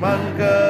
[0.00, 0.69] firman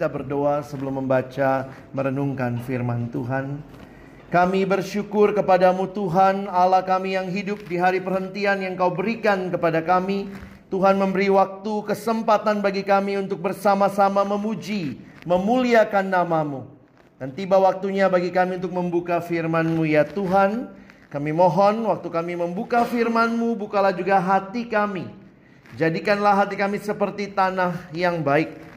[0.00, 3.60] Kita berdoa sebelum membaca merenungkan firman Tuhan.
[4.32, 9.84] Kami bersyukur kepadamu Tuhan Allah kami yang hidup di hari perhentian yang kau berikan kepada
[9.84, 10.32] kami.
[10.72, 16.64] Tuhan memberi waktu kesempatan bagi kami untuk bersama-sama memuji Memuliakan namamu.
[17.20, 20.80] Dan tiba waktunya bagi kami untuk membuka firman-Mu ya Tuhan.
[21.12, 25.12] Kami mohon waktu kami membuka firman-Mu Bukalah juga hati kami.
[25.76, 28.69] Jadikanlah hati kami seperti tanah yang baik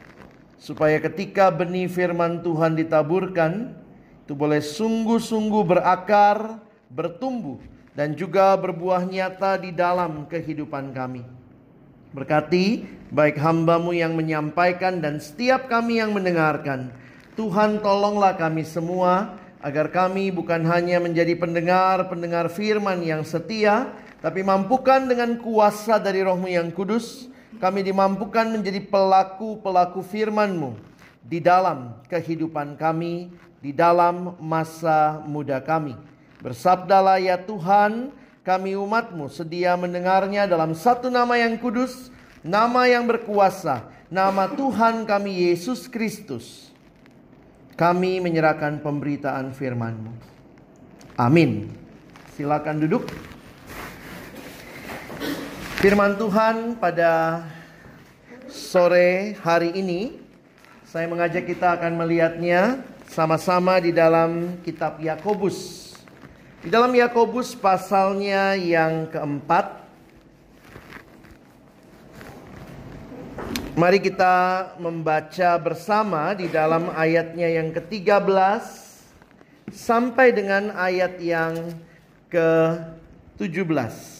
[0.64, 3.76] Supaya ketika benih firman Tuhan ditaburkan
[4.24, 6.56] itu boleh sungguh-sungguh berakar,
[6.88, 7.60] bertumbuh,
[7.92, 11.20] dan juga berbuah nyata di dalam kehidupan kami.
[12.16, 12.80] Berkati
[13.12, 16.88] baik hambamu yang menyampaikan dan setiap kami yang mendengarkan.
[17.36, 23.92] Tuhan tolonglah kami semua agar kami bukan hanya menjadi pendengar-pendengar firman yang setia,
[24.24, 27.28] tapi mampukan dengan kuasa dari rohmu yang kudus,
[27.64, 30.76] kami dimampukan menjadi pelaku-pelaku firman-Mu
[31.24, 33.32] di dalam kehidupan kami,
[33.64, 35.96] di dalam masa muda kami.
[36.44, 38.12] Bersabdalah ya Tuhan,
[38.44, 42.12] kami umatmu sedia mendengarnya dalam satu nama yang kudus,
[42.44, 46.68] nama yang berkuasa, nama Tuhan kami Yesus Kristus.
[47.80, 50.12] Kami menyerahkan pemberitaan firman-Mu.
[51.16, 51.72] Amin.
[52.36, 53.33] Silakan duduk.
[55.84, 57.44] Firman Tuhan pada
[58.48, 60.16] sore hari ini
[60.88, 65.92] saya mengajak kita akan melihatnya sama-sama di dalam kitab Yakobus.
[66.64, 69.84] Di dalam Yakobus pasalnya yang keempat.
[73.76, 78.64] Mari kita membaca bersama di dalam ayatnya yang ke-13
[79.68, 81.76] sampai dengan ayat yang
[82.32, 84.14] ke-17.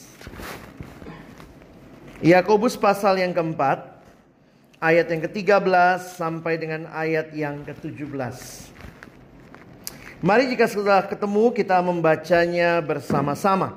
[2.24, 4.00] Yakobus pasal yang keempat
[4.80, 8.16] ayat yang ke-13 sampai dengan ayat yang ke-17.
[10.24, 13.76] Mari jika sudah ketemu kita membacanya bersama-sama.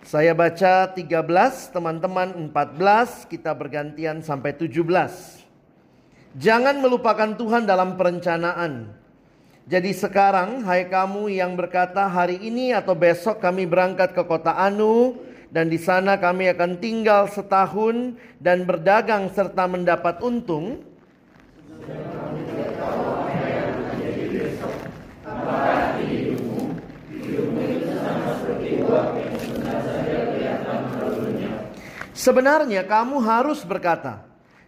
[0.00, 4.80] Saya baca 13, teman-teman 14, kita bergantian sampai 17.
[6.40, 8.96] Jangan melupakan Tuhan dalam perencanaan.
[9.68, 15.27] Jadi sekarang, hai kamu yang berkata hari ini atau besok kami berangkat ke kota Anu,
[15.48, 20.84] dan di sana kami akan tinggal setahun dan berdagang serta mendapat untung.
[32.18, 34.20] Sebenarnya kamu harus berkata,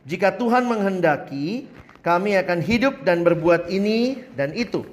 [0.08, 1.68] jika Tuhan menghendaki,
[2.00, 4.86] kami akan hidup dan berbuat ini dan itu.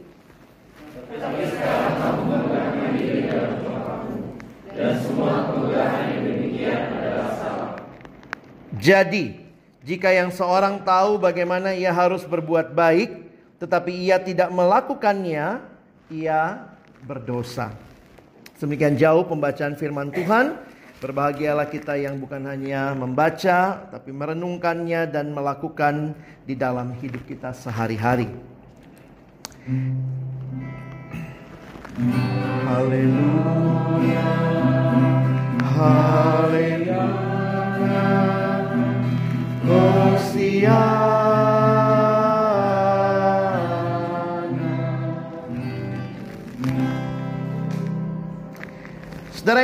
[8.78, 9.34] Jadi,
[9.82, 13.26] jika yang seorang tahu bagaimana ia harus berbuat baik,
[13.58, 15.66] tetapi ia tidak melakukannya,
[16.14, 16.42] ia
[17.04, 17.74] berdosa.
[18.58, 20.62] Semikian jauh pembacaan firman Tuhan.
[20.98, 28.26] Berbahagialah kita yang bukan hanya membaca, tapi merenungkannya dan melakukan di dalam hidup kita sehari-hari.
[32.66, 34.26] Haleluya,
[35.78, 36.10] Saudara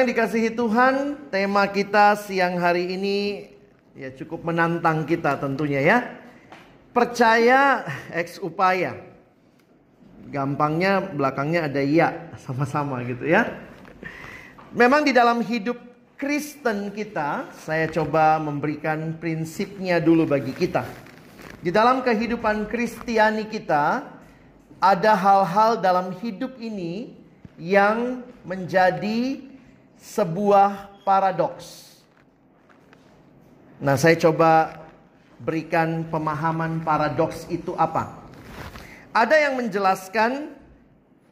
[0.05, 3.49] yang dikasihi Tuhan, tema kita siang hari ini
[3.97, 5.97] ya cukup menantang kita tentunya ya.
[6.93, 9.01] Percaya ex upaya.
[10.29, 13.49] Gampangnya belakangnya ada ya sama-sama gitu ya.
[14.77, 15.92] Memang di dalam hidup
[16.23, 20.87] Kristen kita, saya coba memberikan prinsipnya dulu bagi kita.
[21.59, 24.07] Di dalam kehidupan Kristiani kita,
[24.79, 27.11] ada hal-hal dalam hidup ini
[27.59, 29.43] yang menjadi
[29.99, 31.99] sebuah paradoks.
[33.83, 34.79] Nah, saya coba
[35.43, 38.15] berikan pemahaman paradoks itu apa.
[39.11, 40.55] Ada yang menjelaskan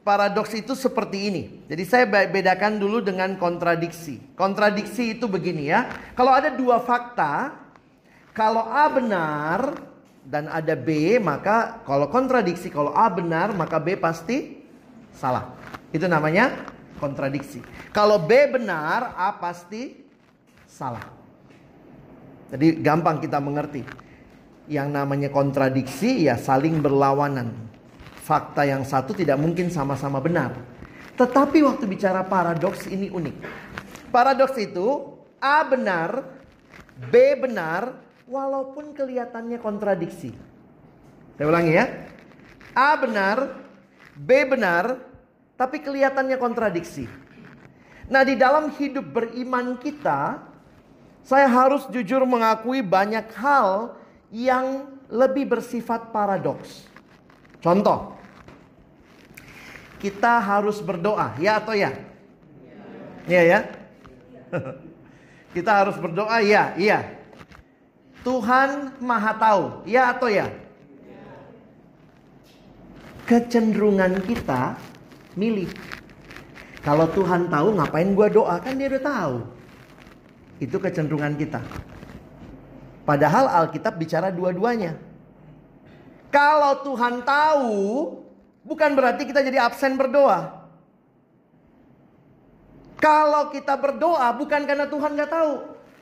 [0.02, 1.44] paradoks itu seperti ini.
[1.70, 4.22] Jadi saya bedakan dulu dengan kontradiksi.
[4.34, 5.88] Kontradiksi itu begini ya.
[6.18, 7.54] Kalau ada dua fakta,
[8.34, 9.78] kalau A benar
[10.26, 14.62] dan ada B, maka kalau kontradiksi kalau A benar, maka B pasti
[15.14, 15.54] salah.
[15.94, 16.66] Itu namanya
[16.98, 17.62] kontradiksi.
[17.94, 20.02] Kalau B benar, A pasti
[20.66, 21.04] salah.
[22.52, 23.84] Jadi gampang kita mengerti.
[24.72, 27.52] Yang namanya kontradiksi ya saling berlawanan.
[28.22, 30.54] Fakta yang satu tidak mungkin sama-sama benar.
[31.18, 33.36] Tetapi waktu bicara paradoks ini unik.
[34.14, 36.22] Paradoks itu A benar,
[37.10, 37.98] B benar,
[38.30, 40.30] walaupun kelihatannya kontradiksi.
[41.36, 41.86] Saya ulangi ya.
[42.78, 43.58] A benar,
[44.14, 45.02] B benar,
[45.58, 47.10] tapi kelihatannya kontradiksi.
[48.12, 50.44] Nah, di dalam hidup beriman kita,
[51.26, 53.98] saya harus jujur mengakui banyak hal
[54.30, 56.91] yang lebih bersifat paradoks.
[57.62, 58.18] Contoh,
[60.02, 61.94] kita harus berdoa, ya atau ya?
[63.30, 63.60] Iya ya.
[65.56, 67.22] kita harus berdoa, ya, iya.
[68.26, 70.50] Tuhan Maha Tahu, ya atau ya?
[73.30, 74.76] Kecenderungan kita
[75.38, 75.70] milih.
[76.82, 79.36] Kalau Tuhan tahu ngapain gua doa kan dia udah tahu.
[80.58, 81.62] Itu kecenderungan kita.
[83.06, 84.98] Padahal Alkitab bicara dua-duanya.
[86.32, 87.80] Kalau Tuhan tahu,
[88.64, 90.64] bukan berarti kita jadi absen berdoa.
[93.02, 95.54] Kalau kita berdoa bukan karena Tuhan nggak tahu.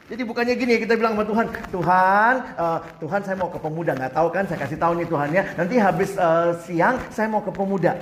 [0.09, 3.93] Jadi bukannya gini ya kita bilang sama Tuhan, Tuhan, uh, Tuhan saya mau ke pemuda
[3.93, 4.43] nggak tahu kan?
[4.49, 5.43] Saya kasih tahu nih Tuhan ya.
[5.53, 7.93] Nanti habis uh, siang saya mau ke pemuda.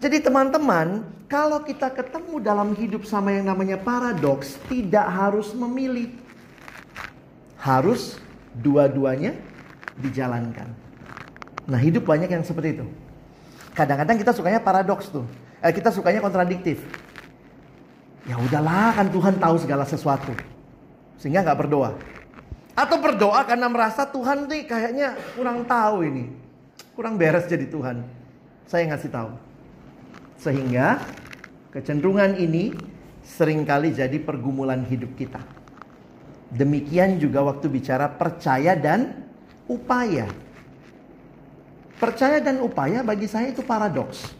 [0.00, 6.16] Jadi teman-teman, kalau kita ketemu dalam hidup sama yang namanya paradoks, tidak harus memilih.
[7.60, 8.16] Harus
[8.56, 9.36] dua-duanya
[10.00, 10.79] dijalankan.
[11.70, 12.86] Nah, hidup banyak yang seperti itu.
[13.78, 15.22] Kadang-kadang kita sukanya paradoks tuh.
[15.62, 16.82] Eh, kita sukanya kontradiktif.
[18.26, 20.34] Ya udahlah, kan Tuhan tahu segala sesuatu.
[21.14, 21.94] Sehingga nggak berdoa.
[22.74, 26.24] Atau berdoa karena merasa Tuhan nih kayaknya kurang tahu ini.
[26.98, 28.02] Kurang beres jadi Tuhan.
[28.66, 29.30] Saya ngasih tahu.
[30.42, 30.98] Sehingga
[31.70, 32.74] kecenderungan ini
[33.22, 35.38] sering kali jadi pergumulan hidup kita.
[36.50, 39.28] Demikian juga waktu bicara percaya dan
[39.70, 40.26] upaya.
[42.00, 44.32] Percaya dan upaya bagi saya itu paradoks.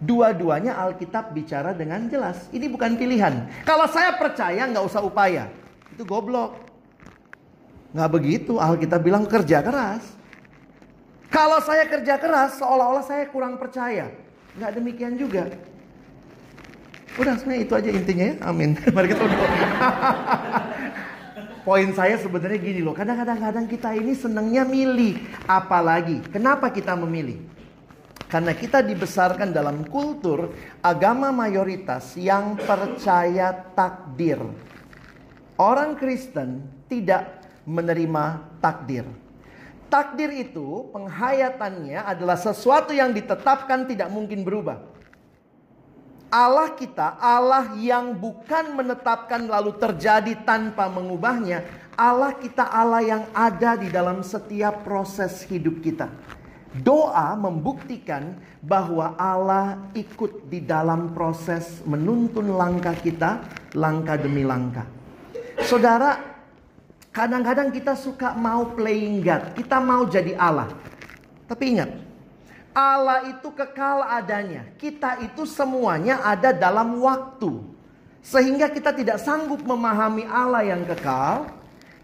[0.00, 2.48] Dua-duanya Alkitab bicara dengan jelas.
[2.50, 3.46] Ini bukan pilihan.
[3.68, 5.52] Kalau saya percaya nggak usah upaya.
[5.92, 6.56] Itu goblok.
[7.92, 8.56] Nggak begitu.
[8.56, 10.02] Alkitab bilang kerja keras.
[11.28, 14.08] Kalau saya kerja keras seolah-olah saya kurang percaya.
[14.56, 15.52] Nggak demikian juga.
[17.20, 18.36] Udah sebenarnya itu aja intinya ya.
[18.48, 18.70] Amin.
[18.96, 19.24] Mari kita.
[21.62, 22.90] Poin saya sebenarnya gini loh.
[22.90, 25.14] Kadang-kadang kadang kita ini senangnya milih.
[25.46, 26.18] Apalagi.
[26.34, 27.38] Kenapa kita memilih?
[28.26, 30.50] Karena kita dibesarkan dalam kultur
[30.82, 34.42] agama mayoritas yang percaya takdir.
[35.54, 39.06] Orang Kristen tidak menerima takdir.
[39.86, 44.91] Takdir itu penghayatannya adalah sesuatu yang ditetapkan tidak mungkin berubah.
[46.32, 51.60] Allah kita, Allah yang bukan menetapkan lalu terjadi tanpa mengubahnya.
[51.92, 56.08] Allah kita Allah yang ada di dalam setiap proses hidup kita.
[56.72, 63.44] Doa membuktikan bahwa Allah ikut di dalam proses menuntun langkah kita,
[63.76, 64.88] langkah demi langkah.
[65.60, 66.32] Saudara,
[67.12, 70.72] Kadang-kadang kita suka mau playing God, kita mau jadi Allah.
[71.44, 71.92] Tapi ingat,
[72.72, 74.68] Allah itu kekal adanya.
[74.80, 77.60] Kita itu semuanya ada dalam waktu.
[78.24, 81.52] Sehingga kita tidak sanggup memahami Allah yang kekal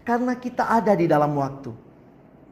[0.05, 1.73] karena kita ada di dalam waktu.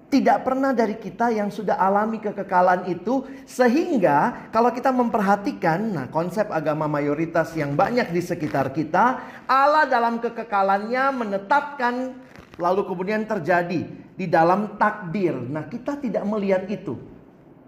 [0.08, 6.48] Tidak pernah dari kita yang sudah alami kekekalan itu sehingga kalau kita memperhatikan nah konsep
[6.48, 9.20] agama mayoritas yang banyak di sekitar kita
[9.52, 12.16] Allah dalam kekekalannya menetapkan
[12.56, 13.84] lalu kemudian terjadi
[14.18, 15.38] di dalam takdir.
[15.38, 17.17] Nah, kita tidak melihat itu.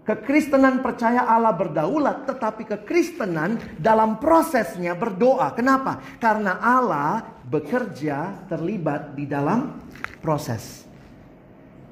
[0.00, 5.52] Kekristenan percaya Allah berdaulat, tetapi kekristenan dalam prosesnya berdoa.
[5.52, 6.00] Kenapa?
[6.16, 9.76] Karena Allah bekerja terlibat di dalam
[10.24, 10.88] proses.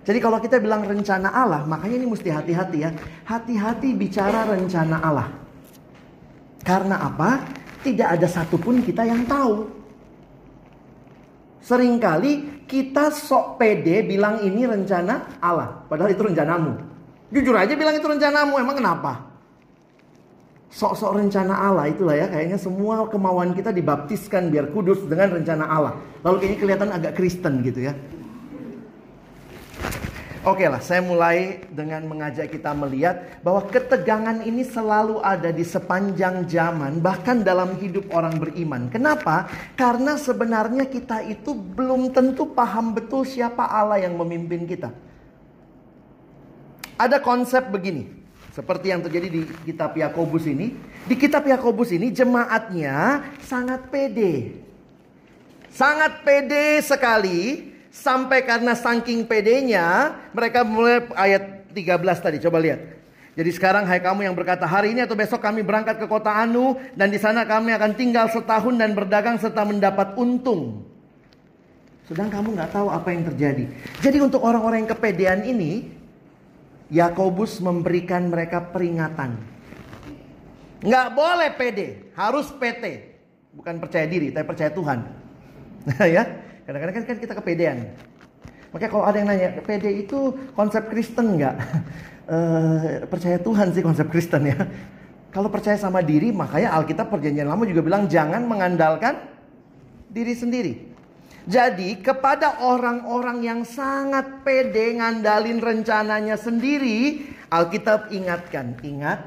[0.09, 2.91] Jadi kalau kita bilang rencana Allah, makanya ini mesti hati-hati ya.
[3.29, 5.29] Hati-hati bicara rencana Allah.
[6.65, 7.45] Karena apa?
[7.85, 9.69] Tidak ada satupun kita yang tahu.
[11.61, 15.85] Seringkali kita sok pede bilang ini rencana Allah.
[15.85, 16.73] Padahal itu rencanamu.
[17.29, 19.29] Jujur aja bilang itu rencanamu, emang kenapa?
[20.69, 25.97] Sok-sok rencana Allah itulah ya kayaknya semua kemauan kita dibaptiskan biar kudus dengan rencana Allah.
[26.21, 27.97] Lalu kayaknya kelihatan agak Kristen gitu ya.
[30.47, 36.49] Oke lah, saya mulai dengan mengajak kita melihat bahwa ketegangan ini selalu ada di sepanjang
[36.49, 38.89] zaman, bahkan dalam hidup orang beriman.
[38.89, 39.51] Kenapa?
[39.77, 44.89] Karena sebenarnya kita itu belum tentu paham betul siapa Allah yang memimpin kita.
[46.99, 48.11] Ada konsep begini,
[48.51, 50.75] seperti yang terjadi di kitab Yakobus ini.
[51.07, 54.59] Di kitab Yakobus ini jemaatnya sangat pede.
[55.71, 62.81] Sangat pede sekali sampai karena saking pedenya mereka mulai ayat 13 tadi coba lihat.
[63.39, 66.75] Jadi sekarang hai kamu yang berkata hari ini atau besok kami berangkat ke kota Anu
[66.99, 70.83] dan di sana kami akan tinggal setahun dan berdagang serta mendapat untung.
[72.11, 73.71] Sedang kamu nggak tahu apa yang terjadi.
[74.03, 75.98] Jadi untuk orang-orang yang kepedean ini
[76.89, 79.37] Yakobus memberikan mereka peringatan.
[80.81, 83.17] Nggak boleh pede, harus PT.
[83.53, 84.99] Bukan percaya diri, tapi percaya Tuhan.
[86.17, 86.23] ya,
[86.65, 87.79] kadang-kadang kan, kan kita kepedean.
[88.73, 91.57] Makanya kalau ada yang nanya, pede itu konsep Kristen nggak?
[92.33, 92.37] e,
[93.09, 94.57] percaya Tuhan sih konsep Kristen ya.
[95.29, 99.29] Kalau percaya sama diri, makanya Alkitab perjanjian lama juga bilang jangan mengandalkan
[100.09, 100.88] diri sendiri.
[101.49, 109.25] Jadi kepada orang-orang yang sangat pede ngandalin rencananya sendiri, Alkitab ingatkan, ingat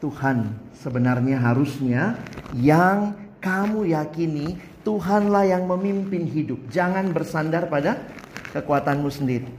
[0.00, 2.16] Tuhan sebenarnya harusnya
[2.56, 3.12] yang
[3.44, 4.56] kamu yakini
[4.88, 6.58] Tuhanlah yang memimpin hidup.
[6.72, 8.00] Jangan bersandar pada
[8.56, 9.52] kekuatanmu sendiri.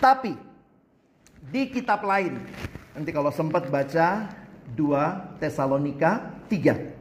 [0.00, 0.32] Tapi
[1.44, 2.40] di kitab lain,
[2.96, 4.32] nanti kalau sempat baca
[4.72, 6.97] 2 Tesalonika 3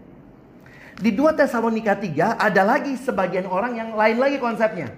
[0.98, 4.90] di 2 Tesalonika 3 ada lagi sebagian orang yang lain lagi konsepnya.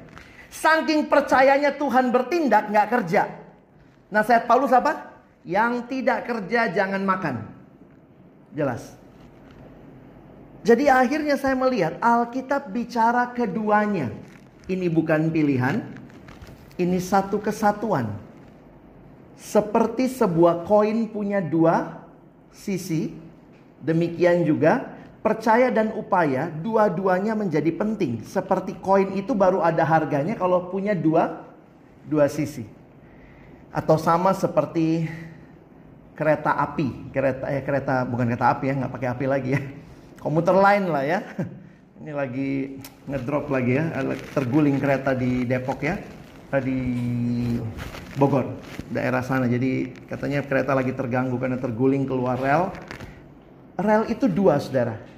[0.47, 3.27] Saking percayanya Tuhan bertindak nggak kerja.
[4.07, 5.11] Nasihat Paulus apa?
[5.43, 7.35] Yang tidak kerja jangan makan.
[8.55, 8.95] Jelas.
[10.63, 14.11] Jadi akhirnya saya melihat Alkitab bicara keduanya.
[14.69, 15.81] Ini bukan pilihan,
[16.79, 18.07] ini satu kesatuan.
[19.39, 22.03] Seperti sebuah koin punya dua
[22.51, 23.15] sisi,
[23.79, 28.23] demikian juga Percaya dan upaya dua-duanya menjadi penting.
[28.23, 31.43] Seperti koin itu baru ada harganya kalau punya dua
[32.07, 32.63] dua sisi.
[33.67, 35.11] Atau sama seperti
[36.15, 39.61] kereta api, kereta eh kereta bukan kereta api ya, nggak pakai api lagi ya.
[40.23, 41.19] Komuter lain lah ya.
[41.99, 42.79] Ini lagi
[43.11, 43.91] ngedrop lagi ya,
[44.31, 45.99] terguling kereta di Depok ya,
[46.63, 46.79] di
[48.15, 48.55] Bogor,
[48.87, 49.51] daerah sana.
[49.51, 52.71] Jadi katanya kereta lagi terganggu karena terguling keluar rel.
[53.75, 55.08] Rel itu dua, saudara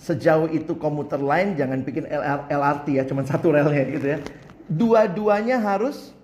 [0.00, 2.08] sejauh itu komuter lain jangan bikin
[2.48, 4.18] LRT ya, cuma satu relnya gitu ya.
[4.64, 6.16] Dua-duanya harus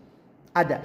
[0.57, 0.81] ada.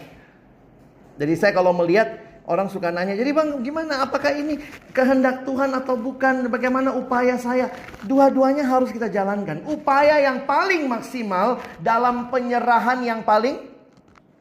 [1.16, 4.04] Jadi saya kalau melihat orang suka nanya, jadi bang gimana?
[4.04, 4.60] Apakah ini
[4.92, 6.52] kehendak Tuhan atau bukan?
[6.52, 7.72] Bagaimana upaya saya?
[8.04, 9.64] Dua-duanya harus kita jalankan.
[9.64, 13.72] Upaya yang paling maksimal dalam penyerahan yang paling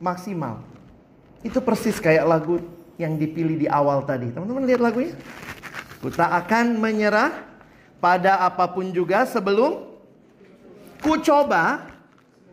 [0.02, 0.64] maksimal.
[1.46, 2.58] Itu persis kayak lagu
[2.98, 4.32] yang dipilih di awal tadi.
[4.32, 5.14] Teman-teman lihat lagunya?
[6.00, 7.49] Ku tak akan menyerah
[8.00, 9.86] pada apa pun juga sebelum
[11.04, 11.86] ku coba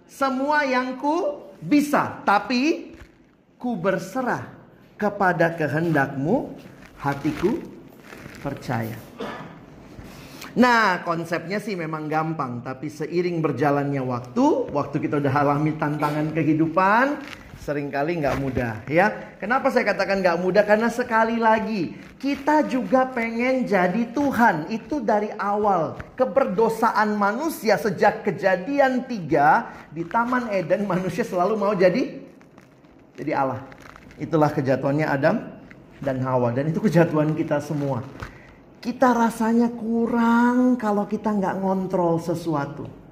[0.07, 2.93] semua yang ku bisa, tapi
[3.57, 4.53] ku berserah
[4.95, 6.53] kepada kehendakmu,
[7.01, 7.59] hatiku
[8.39, 8.95] percaya.
[10.57, 17.21] Nah, konsepnya sih memang gampang, tapi seiring berjalannya waktu, waktu kita udah alami tantangan kehidupan,
[17.67, 19.35] sering kali nggak mudah ya.
[19.43, 20.63] Kenapa saya katakan nggak mudah?
[20.63, 24.71] Karena sekali lagi kita juga pengen jadi Tuhan.
[24.71, 32.23] Itu dari awal keberdosaan manusia sejak kejadian tiga di Taman Eden manusia selalu mau jadi
[33.19, 33.59] jadi Allah.
[34.15, 35.35] Itulah kejatuhannya Adam
[35.99, 37.99] dan Hawa dan itu kejatuhan kita semua.
[38.79, 43.06] Kita rasanya kurang kalau kita nggak ngontrol sesuatu.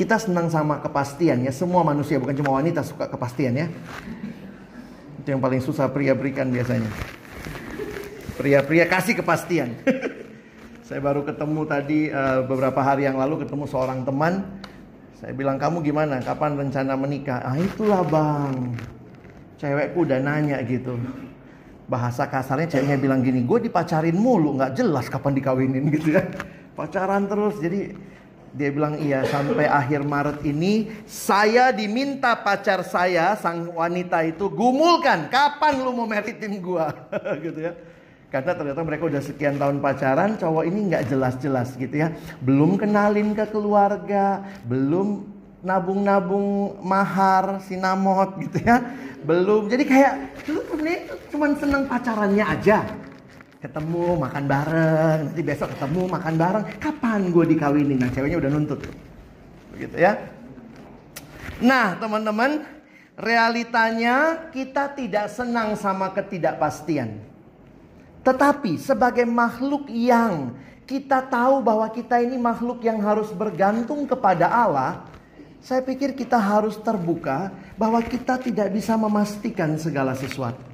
[0.00, 1.52] Kita senang sama kepastian ya.
[1.52, 3.68] Semua manusia bukan cuma wanita suka kepastian ya.
[5.20, 6.88] Itu yang paling susah pria berikan biasanya.
[8.40, 9.76] Pria-pria kasih kepastian.
[10.88, 14.48] Saya baru ketemu tadi uh, beberapa hari yang lalu ketemu seorang teman.
[15.20, 16.24] Saya bilang kamu gimana?
[16.24, 17.44] Kapan rencana menikah?
[17.44, 18.72] Ah itulah bang.
[19.60, 20.96] Cewekku udah nanya gitu.
[21.92, 26.24] Bahasa kasarnya ceweknya bilang gini, gue dipacarin mulu, nggak jelas kapan dikawinin gitu ya.
[26.72, 27.92] Pacaran terus, jadi
[28.50, 35.30] dia bilang iya sampai akhir Maret ini saya diminta pacar saya sang wanita itu gumulkan
[35.30, 36.90] kapan lu mau meritin gua
[37.44, 37.72] gitu ya.
[38.30, 42.14] Karena ternyata mereka udah sekian tahun pacaran, cowok ini nggak jelas-jelas gitu ya.
[42.38, 45.26] Belum kenalin ke keluarga, belum
[45.66, 48.86] nabung-nabung mahar, sinamot gitu ya.
[49.26, 49.66] Belum.
[49.66, 50.62] Jadi kayak lu
[51.34, 52.86] cuma seneng pacarannya aja
[53.60, 55.18] ketemu makan bareng.
[55.30, 56.64] Nanti besok ketemu makan bareng.
[56.80, 58.00] Kapan gue dikawinin?
[58.00, 58.80] Nah ceweknya udah nuntut.
[59.76, 60.16] Begitu ya.
[61.60, 62.64] Nah teman-teman
[63.20, 67.20] realitanya kita tidak senang sama ketidakpastian.
[68.24, 70.56] Tetapi sebagai makhluk yang
[70.88, 75.06] kita tahu bahwa kita ini makhluk yang harus bergantung kepada Allah
[75.60, 80.69] saya pikir kita harus terbuka bahwa kita tidak bisa memastikan segala sesuatu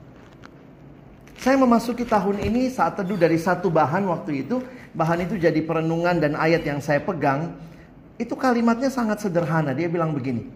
[1.40, 4.62] saya memasuki tahun ini saat teduh dari satu bahan waktu itu.
[4.96, 7.52] Bahan itu jadi perenungan dan ayat yang saya pegang.
[8.16, 9.76] Itu kalimatnya sangat sederhana.
[9.76, 10.48] Dia bilang begini.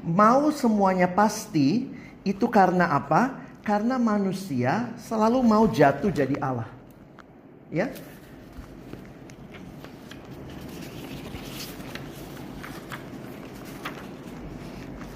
[0.00, 1.92] Mau semuanya pasti
[2.24, 3.36] itu karena apa?
[3.66, 6.70] Karena manusia selalu mau jatuh jadi Allah.
[7.66, 7.90] Ya,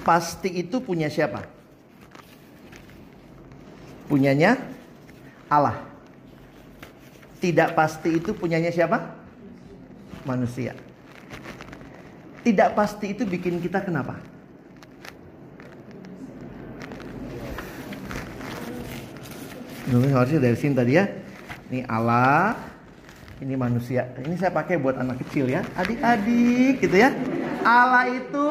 [0.03, 1.60] pasti itu punya siapa?
[4.11, 4.59] Punyanya
[5.47, 5.79] Allah.
[7.39, 9.15] Tidak pasti itu punyanya siapa?
[10.27, 10.75] Manusia.
[12.43, 14.19] Tidak pasti itu bikin kita kenapa?
[19.91, 21.07] Ini harusnya dari sini tadi ya.
[21.71, 22.59] Ini Allah,
[23.39, 24.11] ini manusia.
[24.19, 27.15] Ini saya pakai buat anak kecil ya, adik-adik gitu ya.
[27.63, 28.51] Allah itu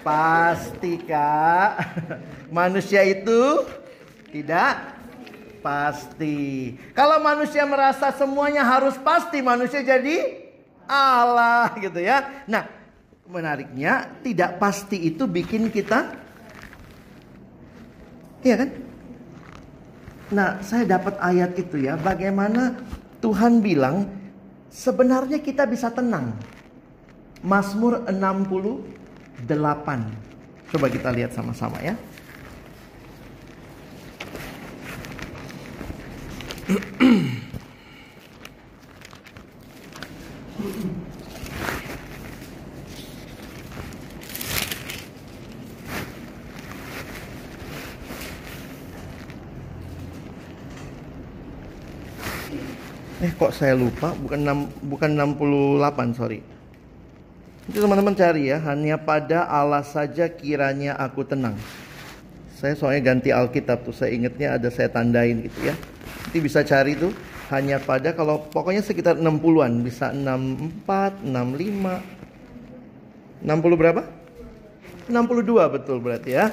[0.00, 1.70] pasti kak.
[2.58, 3.66] Manusia itu
[4.32, 4.98] tidak
[5.60, 6.74] pasti.
[6.96, 10.46] Kalau manusia merasa semuanya harus pasti, manusia jadi
[10.88, 12.46] Allah gitu ya.
[12.48, 12.66] Nah,
[13.28, 16.20] menariknya tidak pasti itu bikin kita
[18.40, 18.70] Iya kan?
[20.30, 22.72] Nah, saya dapat ayat itu ya, bagaimana
[23.20, 24.08] Tuhan bilang
[24.72, 26.32] sebenarnya kita bisa tenang.
[27.44, 29.48] Mazmur 68.
[30.70, 31.96] Coba kita lihat sama-sama ya.
[53.20, 56.40] Eh kok saya lupa bukan 6, bukan 68 sorry.
[57.68, 61.52] Itu teman-teman cari ya, hanya pada Allah saja kiranya aku tenang.
[62.56, 65.76] Saya soalnya ganti Alkitab tuh, saya ingetnya ada saya tandain gitu ya.
[66.26, 67.10] Nanti bisa cari tuh
[67.50, 73.42] hanya pada kalau pokoknya sekitar 60-an, bisa 64, 65.
[73.42, 74.02] 60 berapa?
[75.10, 76.52] 62 betul berarti ya.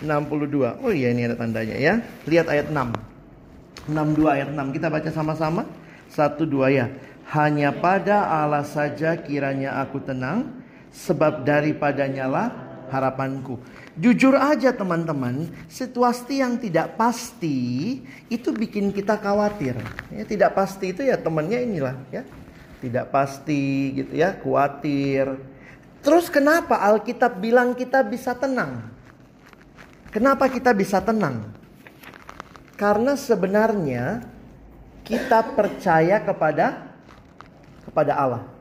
[0.00, 0.80] 62.
[0.80, 2.00] Oh iya ini ada tandanya ya.
[2.24, 3.90] Lihat ayat 6.
[3.90, 5.66] 62 ayat 6 kita baca sama-sama.
[6.08, 6.88] Satu dua ya.
[7.28, 12.48] Hanya pada Allah saja kiranya aku tenang, sebab daripadanya lah
[12.90, 13.60] harapanku.
[13.98, 19.78] Jujur aja teman-teman, situasi yang tidak pasti itu bikin kita khawatir.
[20.10, 22.22] Ya, tidak pasti itu ya temannya inilah ya.
[22.78, 25.38] Tidak pasti gitu ya, khawatir.
[26.02, 28.86] Terus kenapa Alkitab bilang kita bisa tenang?
[30.14, 31.52] Kenapa kita bisa tenang?
[32.78, 34.22] Karena sebenarnya
[35.02, 36.94] kita percaya kepada
[37.88, 38.57] kepada Allah.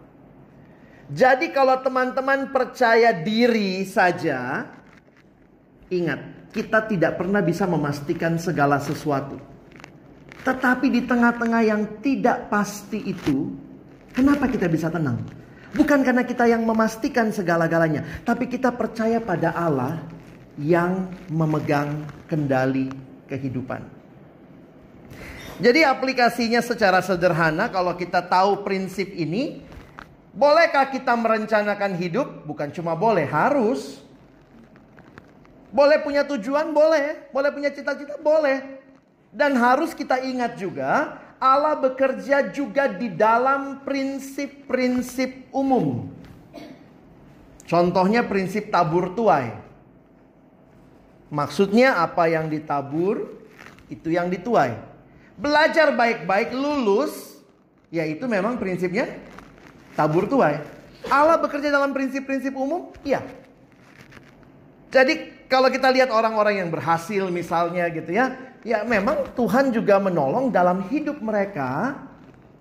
[1.07, 4.67] Jadi kalau teman-teman percaya diri saja,
[5.87, 9.39] ingat, kita tidak pernah bisa memastikan segala sesuatu.
[10.43, 13.55] Tetapi di tengah-tengah yang tidak pasti itu,
[14.11, 15.23] kenapa kita bisa tenang?
[15.75, 20.03] Bukan karena kita yang memastikan segala-galanya, tapi kita percaya pada Allah
[20.59, 22.91] yang memegang kendali
[23.31, 23.83] kehidupan.
[25.57, 29.61] Jadi aplikasinya secara sederhana kalau kita tahu prinsip ini,
[30.37, 32.45] bolehkah kita merencanakan hidup?
[32.45, 33.99] Bukan cuma boleh, harus.
[35.73, 37.33] Boleh punya tujuan, boleh.
[37.33, 38.77] Boleh punya cita-cita, boleh.
[39.33, 46.13] Dan harus kita ingat juga, Allah bekerja juga di dalam prinsip-prinsip umum.
[47.67, 49.51] Contohnya prinsip tabur tuai.
[51.27, 53.43] Maksudnya apa yang ditabur,
[53.91, 54.79] itu yang dituai.
[55.35, 57.43] Belajar baik-baik, lulus,
[57.91, 59.11] ya itu memang prinsipnya
[59.97, 60.61] tabur tuai.
[61.09, 62.93] Allah bekerja dalam prinsip-prinsip umum?
[63.01, 63.25] Iya.
[64.93, 70.53] Jadi kalau kita lihat orang-orang yang berhasil misalnya gitu ya, ya memang Tuhan juga menolong
[70.53, 71.97] dalam hidup mereka.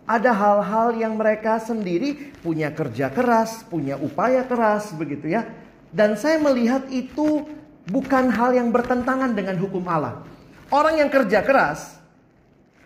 [0.07, 5.43] Ada hal-hal yang mereka sendiri punya kerja keras, punya upaya keras begitu ya.
[5.91, 7.43] Dan saya melihat itu
[7.91, 10.23] bukan hal yang bertentangan dengan hukum Allah.
[10.71, 11.99] Orang yang kerja keras,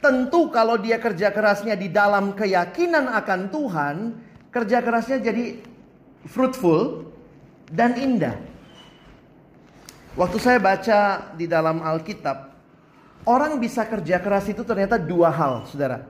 [0.01, 3.97] tentu kalau dia kerja kerasnya di dalam keyakinan akan Tuhan,
[4.51, 5.63] kerja kerasnya jadi
[6.27, 7.11] fruitful
[7.71, 8.37] dan indah.
[10.19, 12.51] Waktu saya baca di dalam Alkitab,
[13.25, 16.03] orang bisa kerja keras itu ternyata dua hal, saudara.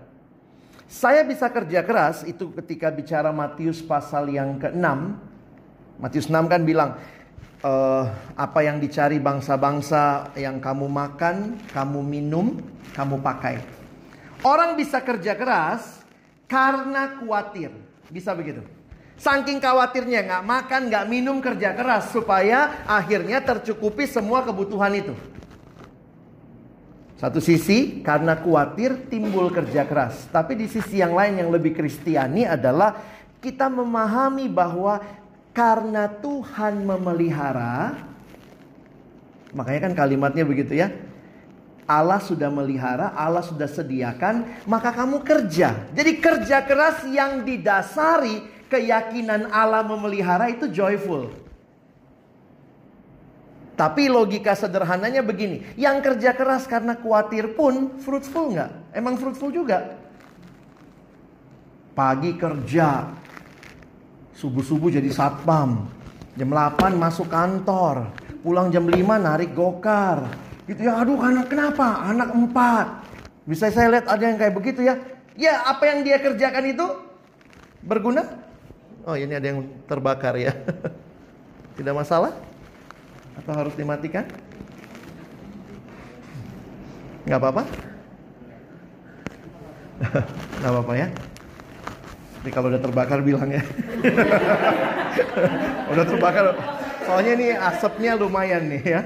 [0.90, 4.88] Saya bisa kerja keras itu ketika bicara Matius pasal yang ke-6.
[6.00, 6.98] Matius 6 kan bilang,
[7.62, 7.72] e,
[8.34, 12.58] apa yang dicari bangsa-bangsa yang kamu makan, kamu minum,
[12.96, 13.62] kamu pakai.
[14.42, 16.02] Orang bisa kerja keras
[16.48, 17.70] karena khawatir.
[18.10, 18.66] Bisa begitu.
[19.20, 25.14] Saking khawatirnya nggak makan, nggak minum, kerja keras supaya akhirnya tercukupi semua kebutuhan itu.
[27.20, 32.48] Satu sisi karena khawatir timbul kerja keras, tapi di sisi yang lain yang lebih kristiani
[32.48, 32.96] adalah
[33.44, 35.04] kita memahami bahwa
[35.52, 37.92] karena Tuhan memelihara,
[39.52, 40.88] makanya kan kalimatnya begitu ya.
[41.90, 45.90] Allah sudah melihara, Allah sudah sediakan, maka kamu kerja.
[45.90, 51.34] Jadi kerja keras yang didasari keyakinan Allah memelihara itu joyful.
[53.74, 58.94] Tapi logika sederhananya begini, yang kerja keras karena khawatir pun fruitful nggak?
[58.94, 59.98] Emang fruitful juga.
[61.90, 63.10] Pagi kerja,
[64.38, 65.90] subuh-subuh jadi satpam,
[66.38, 68.14] jam 8 masuk kantor,
[68.46, 70.49] pulang jam 5 narik gokar.
[70.70, 72.06] Gitu ya, aduh anak kenapa?
[72.06, 73.02] Anak empat.
[73.42, 75.02] Bisa saya lihat ada yang kayak begitu ya.
[75.34, 76.86] Ya apa yang dia kerjakan itu
[77.82, 78.22] berguna?
[79.02, 80.54] Oh ini ada yang terbakar ya.
[81.76, 82.30] Tidak masalah?
[83.34, 84.30] Atau harus dimatikan?
[87.26, 87.66] Gak apa-apa?
[90.62, 91.08] Gak apa-apa ya.
[92.38, 93.62] Tapi kalau udah terbakar bilang ya.
[95.98, 96.54] udah terbakar.
[97.10, 99.02] Soalnya ini asapnya lumayan nih ya.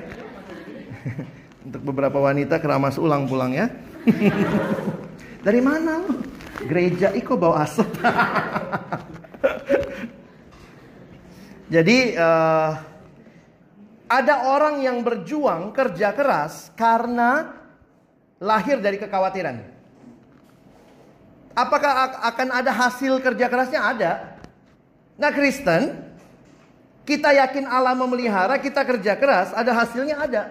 [1.65, 3.73] Untuk beberapa wanita keramas ulang pulang ya.
[5.47, 6.05] Dari mana
[6.65, 7.91] Gereja iko bawa asap.
[11.75, 12.71] Jadi uh,
[14.07, 17.59] ada orang yang berjuang kerja keras karena
[18.39, 19.75] lahir dari kekhawatiran.
[21.55, 23.81] Apakah akan ada hasil kerja kerasnya?
[23.83, 24.13] Ada.
[25.19, 25.99] Nah Kristen,
[27.07, 30.43] kita yakin Allah memelihara, kita kerja keras, ada hasilnya ada.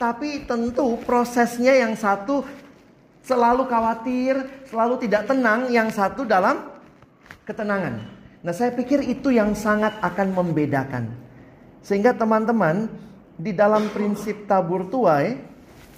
[0.00, 2.40] Tapi tentu prosesnya yang satu
[3.20, 6.72] selalu khawatir, selalu tidak tenang, yang satu dalam
[7.44, 8.00] ketenangan.
[8.40, 11.12] Nah, saya pikir itu yang sangat akan membedakan.
[11.84, 12.88] Sehingga teman-teman
[13.36, 15.36] di dalam prinsip tabur tuai,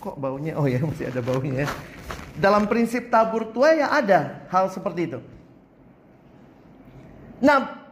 [0.03, 0.59] kok baunya?
[0.59, 1.63] Oh ya, masih ada baunya.
[1.63, 1.67] Ya.
[2.35, 5.21] Dalam prinsip tabur tuai ya ada hal seperti itu.
[7.39, 7.87] Nah,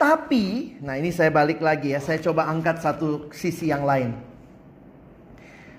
[0.00, 4.35] tapi, nah ini saya balik lagi ya, saya coba angkat satu sisi yang lain.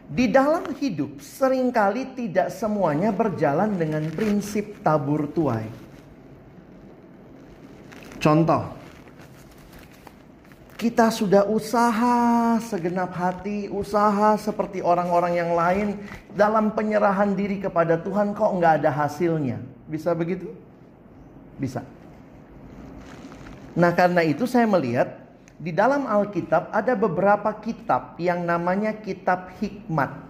[0.07, 5.67] Di dalam hidup sering kali tidak semuanya berjalan dengan prinsip tabur tuai.
[8.17, 8.71] Contoh,
[10.79, 15.87] kita sudah usaha segenap hati, usaha seperti orang-orang yang lain
[16.31, 19.59] dalam penyerahan diri kepada Tuhan kok nggak ada hasilnya.
[19.91, 20.55] Bisa begitu?
[21.59, 21.83] Bisa.
[23.75, 25.26] Nah karena itu saya melihat
[25.57, 30.29] di dalam Alkitab ada beberapa kitab yang namanya kitab hikmat.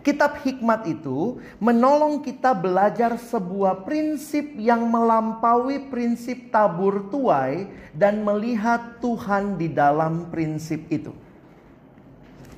[0.00, 8.96] Kitab hikmat itu menolong kita belajar sebuah prinsip yang melampaui prinsip tabur tuai dan melihat
[9.04, 11.12] Tuhan di dalam prinsip itu.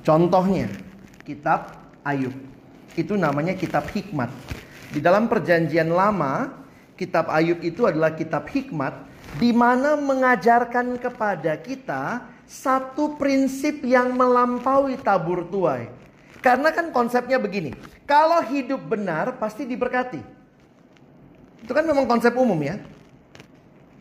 [0.07, 0.71] Contohnya,
[1.27, 2.35] kitab Ayub.
[2.95, 4.31] Itu namanya kitab hikmat.
[4.91, 6.51] Di dalam perjanjian lama,
[6.95, 14.99] kitab Ayub itu adalah kitab hikmat di mana mengajarkan kepada kita satu prinsip yang melampaui
[14.99, 16.03] tabur tuai
[16.43, 17.71] karena kan konsepnya begini,
[18.03, 20.19] kalau hidup benar pasti diberkati.
[21.63, 22.83] Itu kan memang konsep umum ya.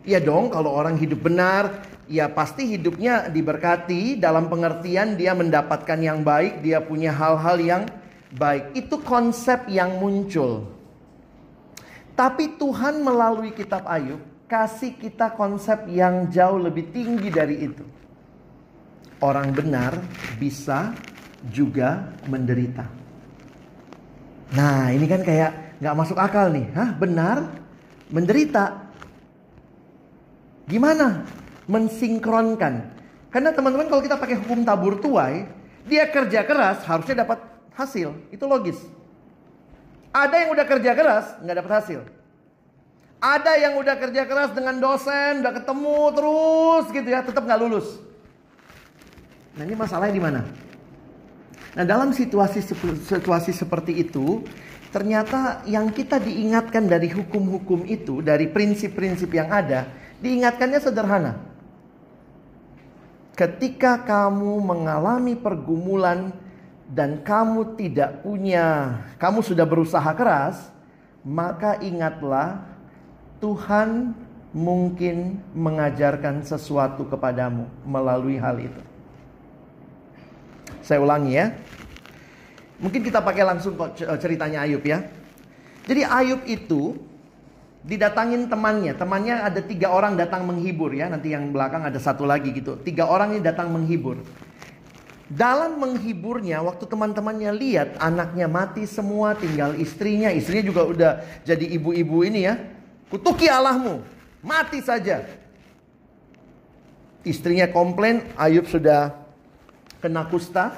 [0.03, 6.27] Iya dong, kalau orang hidup benar, ya pasti hidupnya diberkati dalam pengertian dia mendapatkan yang
[6.27, 7.83] baik, dia punya hal-hal yang
[8.35, 8.75] baik.
[8.75, 10.67] Itu konsep yang muncul.
[12.19, 14.19] Tapi Tuhan melalui kitab Ayub
[14.53, 17.81] kasih kita konsep yang jauh lebih tinggi dari itu.
[19.25, 19.97] Orang benar
[20.37, 20.93] bisa
[21.49, 22.85] juga menderita.
[24.53, 26.69] Nah ini kan kayak nggak masuk akal nih.
[26.77, 27.49] Hah benar?
[28.13, 28.93] Menderita?
[30.69, 31.25] Gimana?
[31.65, 32.93] Mensinkronkan.
[33.33, 35.49] Karena teman-teman kalau kita pakai hukum tabur tuai,
[35.89, 37.41] dia kerja keras harusnya dapat
[37.73, 38.13] hasil.
[38.29, 38.77] Itu logis.
[40.13, 42.22] Ada yang udah kerja keras nggak dapat hasil.
[43.23, 48.03] Ada yang udah kerja keras dengan dosen, udah ketemu terus gitu ya, tetap nggak lulus.
[49.55, 50.41] Nah ini masalahnya di mana?
[51.79, 52.59] Nah dalam situasi
[53.07, 54.43] situasi seperti itu,
[54.91, 59.87] ternyata yang kita diingatkan dari hukum-hukum itu, dari prinsip-prinsip yang ada,
[60.19, 61.33] diingatkannya sederhana.
[63.39, 66.35] Ketika kamu mengalami pergumulan
[66.91, 70.75] dan kamu tidak punya, kamu sudah berusaha keras,
[71.23, 72.72] maka ingatlah
[73.43, 74.15] Tuhan
[74.55, 78.83] mungkin mengajarkan sesuatu kepadamu melalui hal itu.
[80.79, 81.51] Saya ulangi ya.
[82.79, 85.03] Mungkin kita pakai langsung ceritanya Ayub ya.
[85.91, 86.95] Jadi Ayub itu
[87.83, 88.95] didatangin temannya.
[88.95, 91.11] Temannya ada tiga orang datang menghibur ya.
[91.11, 92.79] Nanti yang belakang ada satu lagi gitu.
[92.79, 94.23] Tiga orang ini datang menghibur.
[95.27, 100.31] Dalam menghiburnya, waktu teman-temannya lihat anaknya mati semua, tinggal istrinya.
[100.31, 102.82] Istrinya juga udah jadi ibu-ibu ini ya
[103.13, 104.01] Kutuki Allahmu,
[104.41, 105.29] mati saja.
[107.29, 109.13] Istrinya komplain, Ayub sudah
[110.01, 110.73] kena kusta,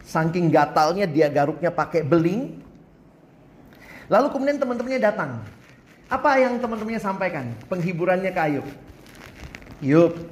[0.00, 2.56] saking gatalnya dia garuknya pakai beling.
[4.08, 5.44] Lalu kemudian teman-temannya datang.
[6.08, 7.52] Apa yang teman-temannya sampaikan?
[7.68, 8.66] Penghiburannya ke Ayub.
[9.84, 10.24] Yub,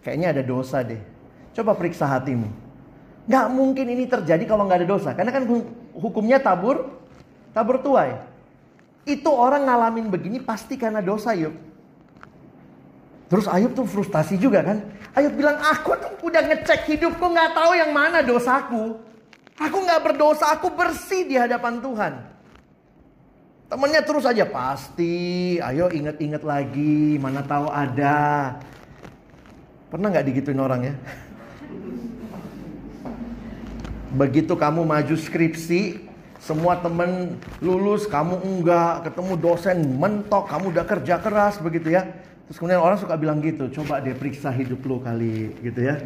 [0.00, 1.04] kayaknya ada dosa deh.
[1.52, 2.48] Coba periksa hatimu.
[3.28, 5.12] Gak mungkin ini terjadi kalau nggak ada dosa.
[5.12, 5.44] Karena kan
[5.92, 6.96] hukumnya tabur,
[7.52, 8.31] tabur tuai.
[9.02, 11.54] Itu orang ngalamin begini pasti karena dosa Ayub.
[13.26, 14.78] Terus Ayub tuh frustasi juga kan.
[15.16, 19.00] Ayub bilang, aku tuh udah ngecek hidupku gak tahu yang mana dosaku.
[19.58, 22.32] Aku gak berdosa, aku bersih di hadapan Tuhan.
[23.72, 28.60] Temennya terus aja pasti, ayo inget-inget lagi, mana tahu ada.
[29.88, 30.94] Pernah nggak digituin orang ya?
[34.12, 36.04] Begitu kamu maju skripsi,
[36.42, 42.02] semua temen lulus, kamu enggak, ketemu dosen mentok, kamu udah kerja keras begitu ya.
[42.50, 46.02] Terus kemudian orang suka bilang gitu, coba deh periksa hidup lo kali gitu ya.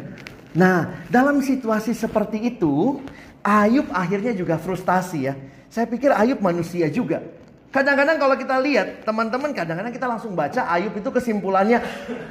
[0.53, 3.01] Nah, dalam situasi seperti itu,
[3.41, 5.33] Ayub akhirnya juga frustasi ya.
[5.73, 7.25] Saya pikir Ayub manusia juga.
[7.67, 11.83] Kadang-kadang kalau kita lihat, teman-teman kadang-kadang kita langsung baca Ayub itu kesimpulannya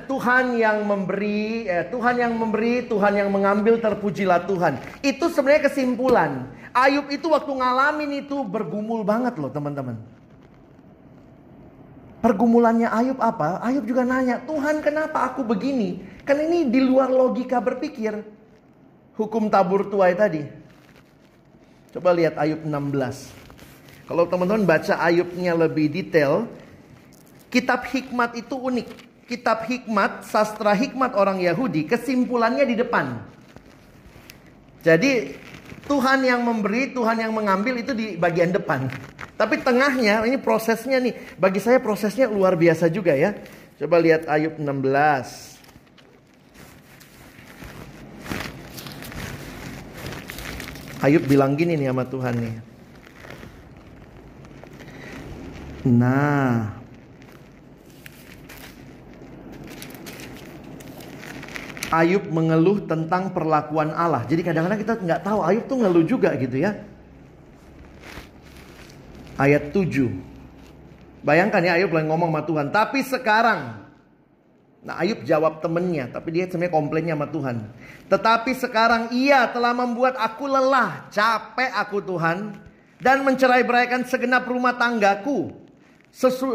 [0.09, 4.81] Tuhan yang memberi, eh, Tuhan yang memberi, Tuhan yang mengambil, terpujilah Tuhan.
[5.05, 6.49] Itu sebenarnya kesimpulan.
[6.73, 10.01] Ayub itu waktu ngalamin itu bergumul banget loh teman-teman.
[12.25, 13.61] Pergumulannya Ayub apa?
[13.61, 16.01] Ayub juga nanya, Tuhan kenapa aku begini?
[16.25, 18.25] Kan ini di luar logika berpikir.
[19.21, 20.49] Hukum tabur tuai tadi.
[21.93, 23.46] Coba lihat Ayub 16.
[24.07, 26.47] Kalau teman-teman baca Ayubnya lebih detail,
[27.51, 28.89] kitab hikmat itu unik.
[29.27, 33.19] Kitab hikmat, sastra hikmat orang Yahudi, kesimpulannya di depan.
[34.87, 35.35] Jadi
[35.91, 38.87] Tuhan yang memberi, Tuhan yang mengambil itu di bagian depan.
[39.35, 41.35] Tapi tengahnya, ini prosesnya nih.
[41.35, 43.35] Bagi saya prosesnya luar biasa juga ya.
[43.83, 45.59] Coba lihat Ayub 16.
[51.03, 52.66] Ayub bilang gini nih sama Tuhan nih.
[55.87, 56.75] Nah,
[61.95, 64.27] Ayub mengeluh tentang perlakuan Allah.
[64.27, 66.75] Jadi kadang-kadang kita nggak tahu Ayub tuh ngeluh juga gitu ya.
[69.39, 70.11] Ayat 7.
[71.23, 72.67] Bayangkan ya Ayub lagi ngomong sama Tuhan.
[72.75, 73.87] Tapi sekarang.
[74.83, 76.11] Nah Ayub jawab temennya.
[76.11, 77.57] Tapi dia sebenarnya komplainnya sama Tuhan.
[78.11, 81.07] Tetapi sekarang ia telah membuat aku lelah.
[81.15, 82.59] Capek aku Tuhan.
[82.99, 85.66] Dan mencerai beraikan segenap rumah tanggaku.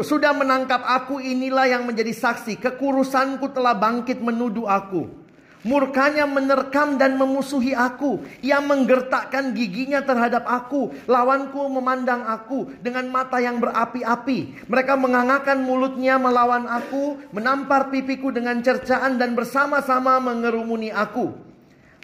[0.02, 2.58] Sudah menangkap aku inilah yang menjadi saksi.
[2.58, 5.06] Kekurusanku telah bangkit menuduh aku.
[5.62, 8.26] Murkanya menerkam dan memusuhi aku.
[8.42, 10.90] Ia menggertakkan giginya terhadap aku.
[11.06, 14.66] Lawanku memandang aku dengan mata yang berapi-api.
[14.66, 17.22] Mereka mengangakan mulutnya melawan aku.
[17.30, 21.38] Menampar pipiku dengan cercaan dan bersama-sama mengerumuni aku.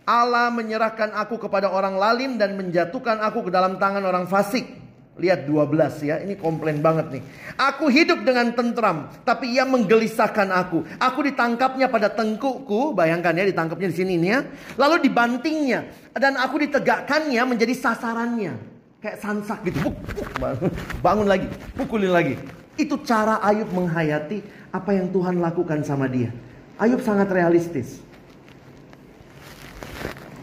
[0.06, 4.87] Allah menyerahkan aku kepada orang lalim dan menjatuhkan aku ke dalam tangan orang fasik.
[5.18, 7.22] Lihat 12 ya, ini komplain banget nih.
[7.58, 10.86] Aku hidup dengan tentram, tapi ia menggelisahkan aku.
[10.94, 14.40] Aku ditangkapnya pada tengkukku, bayangkan ya ditangkapnya di sini nih ya.
[14.78, 18.54] Lalu dibantingnya dan aku ditegakkannya menjadi sasarannya.
[19.02, 19.90] Kayak sansak gitu.
[19.90, 19.94] Buk,
[20.38, 22.34] buk, bangun lagi, pukulin lagi.
[22.78, 26.30] Itu cara Ayub menghayati apa yang Tuhan lakukan sama dia.
[26.78, 27.98] Ayub sangat realistis.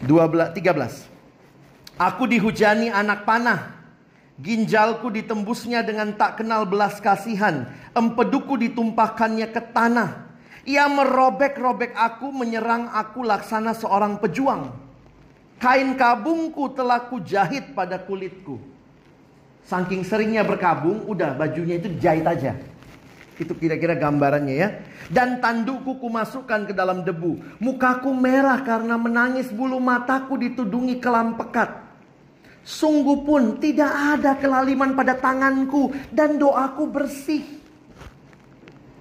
[0.04, 1.96] 12 13.
[1.96, 3.75] Aku dihujani anak panah
[4.36, 7.72] Ginjalku ditembusnya dengan tak kenal belas kasihan.
[7.96, 10.28] Empeduku ditumpahkannya ke tanah.
[10.68, 14.76] Ia merobek-robek aku, menyerang aku laksana seorang pejuang.
[15.56, 18.60] Kain kabungku telah kujahit pada kulitku.
[19.64, 22.52] Saking seringnya berkabung, udah bajunya itu jahit aja.
[23.40, 24.68] Itu kira-kira gambarannya ya.
[25.08, 27.40] Dan tandukku kumasukkan ke dalam debu.
[27.56, 31.85] Mukaku merah karena menangis bulu mataku ditudungi kelam pekat.
[32.66, 37.46] Sungguh pun tidak ada kelaliman pada tanganku dan doaku bersih.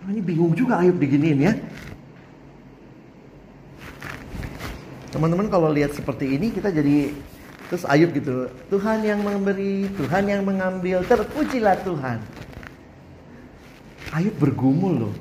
[0.06, 1.54] Nah, ini bingung juga Ayub diginiin ya.
[5.10, 7.10] Teman-teman kalau lihat seperti ini kita jadi
[7.66, 8.54] terus Ayub gitu.
[8.70, 12.22] Tuhan yang memberi, Tuhan yang mengambil, terpujilah Tuhan.
[14.14, 15.16] Ayub bergumul loh.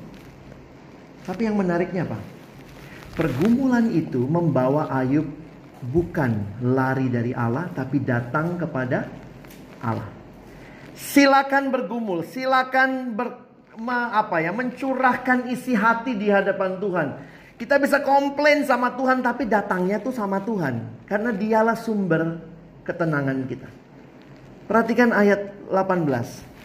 [1.25, 2.21] Tapi yang menariknya apa?
[3.17, 5.25] Pergumulan itu membawa Ayub
[5.91, 9.05] bukan lari dari Allah tapi datang kepada
[9.83, 10.09] Allah.
[10.95, 13.27] Silakan bergumul, silakan ber,
[13.77, 17.07] ma, apa ya, mencurahkan isi hati di hadapan Tuhan.
[17.55, 22.39] Kita bisa komplain sama Tuhan tapi datangnya tuh sama Tuhan karena dialah sumber
[22.83, 23.69] ketenangan kita.
[24.67, 26.55] Perhatikan ayat 18.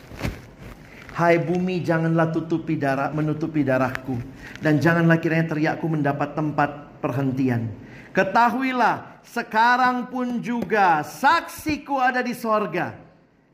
[1.14, 4.18] Hai bumi janganlah tutupi darah menutupi darahku
[4.62, 7.70] dan janganlah kiranya teriakku mendapat tempat perhentian.
[8.10, 12.98] Ketahuilah, sekarang pun juga saksiku ada di sorga.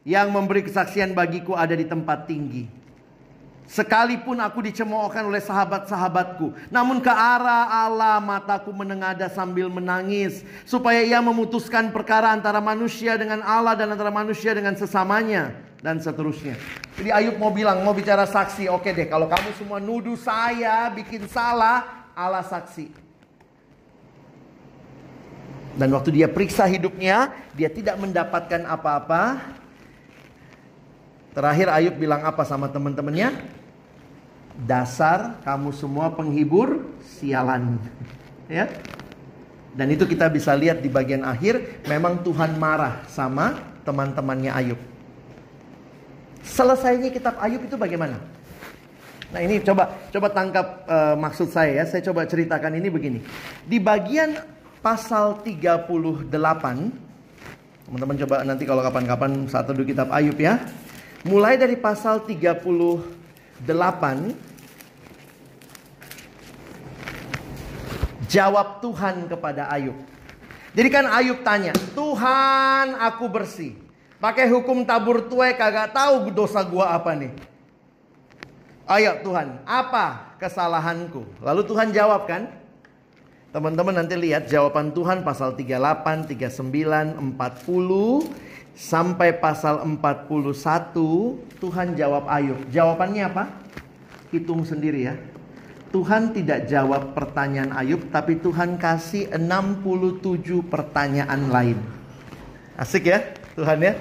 [0.06, 2.70] Yang memberi kesaksian bagiku ada di tempat tinggi.
[3.66, 6.54] Sekalipun aku dicemoohkan oleh sahabat-sahabatku.
[6.70, 10.46] Namun ke arah Allah mataku menengada sambil menangis.
[10.62, 15.58] Supaya ia memutuskan perkara antara manusia dengan Allah dan antara manusia dengan sesamanya.
[15.82, 16.54] Dan seterusnya.
[16.96, 18.70] Jadi Ayub mau bilang, mau bicara saksi.
[18.70, 23.05] Oke deh, kalau kamu semua nuduh saya bikin salah, Allah saksi.
[25.76, 29.44] Dan waktu dia periksa hidupnya, dia tidak mendapatkan apa-apa.
[31.36, 33.36] Terakhir Ayub bilang apa sama teman-temannya?
[34.64, 37.76] Dasar kamu semua penghibur sialan.
[38.46, 38.70] Ya.
[39.74, 44.78] Dan itu kita bisa lihat di bagian akhir, memang Tuhan marah sama teman-temannya Ayub.
[46.46, 48.22] Selesainya kitab Ayub itu bagaimana?
[49.34, 51.84] Nah ini coba coba tangkap uh, maksud saya ya.
[51.90, 53.18] Saya coba ceritakan ini begini.
[53.66, 54.38] Di bagian
[54.87, 56.31] pasal 38.
[56.31, 60.62] Teman-teman coba nanti kalau kapan-kapan satu dua kitab Ayub ya.
[61.27, 63.66] Mulai dari pasal 38
[68.31, 69.99] jawab Tuhan kepada Ayub.
[70.70, 73.75] Jadi kan Ayub tanya, "Tuhan, aku bersih.
[74.22, 77.35] Pakai hukum tabur tuai kagak tahu dosa gua apa nih."
[78.87, 81.27] Ayo Tuhan, apa kesalahanku?
[81.42, 82.65] Lalu Tuhan jawab kan?
[83.54, 92.59] Teman-teman nanti lihat jawaban Tuhan pasal 38, 39, 40 sampai pasal 41 Tuhan jawab Ayub.
[92.68, 93.44] Jawabannya apa?
[94.35, 95.14] Hitung sendiri ya.
[95.94, 100.20] Tuhan tidak jawab pertanyaan Ayub tapi Tuhan kasih 67
[100.66, 101.78] pertanyaan lain.
[102.76, 103.24] Asik ya
[103.56, 103.96] Tuhan ya.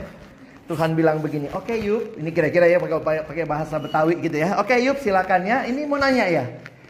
[0.66, 4.58] Tuhan bilang begini, oke okay, Yub, ini kira-kira ya pakai pakai bahasa Betawi gitu ya.
[4.58, 5.62] Oke okay, Yub, silakan ya.
[5.62, 6.44] Ini mau nanya ya.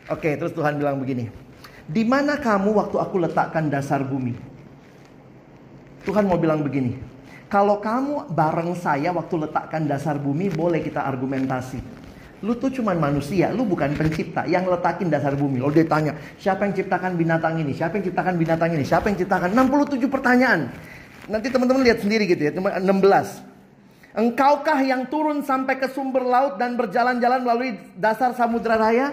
[0.08, 1.28] Oke, okay, terus Tuhan bilang begini.
[1.86, 4.34] Di mana kamu waktu aku letakkan dasar bumi?
[6.06, 6.98] Tuhan mau bilang begini.
[7.45, 11.78] Kalau kamu bareng saya waktu letakkan dasar bumi, boleh kita argumentasi.
[12.41, 15.62] Lu tuh cuman manusia, lu bukan pencipta yang letakin dasar bumi.
[15.62, 17.71] Lalu dia tanya, siapa yang ciptakan binatang ini?
[17.74, 18.84] Siapa yang ciptakan binatang ini?
[18.86, 19.50] Siapa yang ciptakan?
[19.54, 20.69] 67 pertanyaan.
[21.26, 22.86] Nanti teman-teman lihat sendiri gitu ya, 16.
[24.15, 29.12] Engkaukah yang turun sampai ke sumber laut dan berjalan-jalan melalui dasar samudra raya?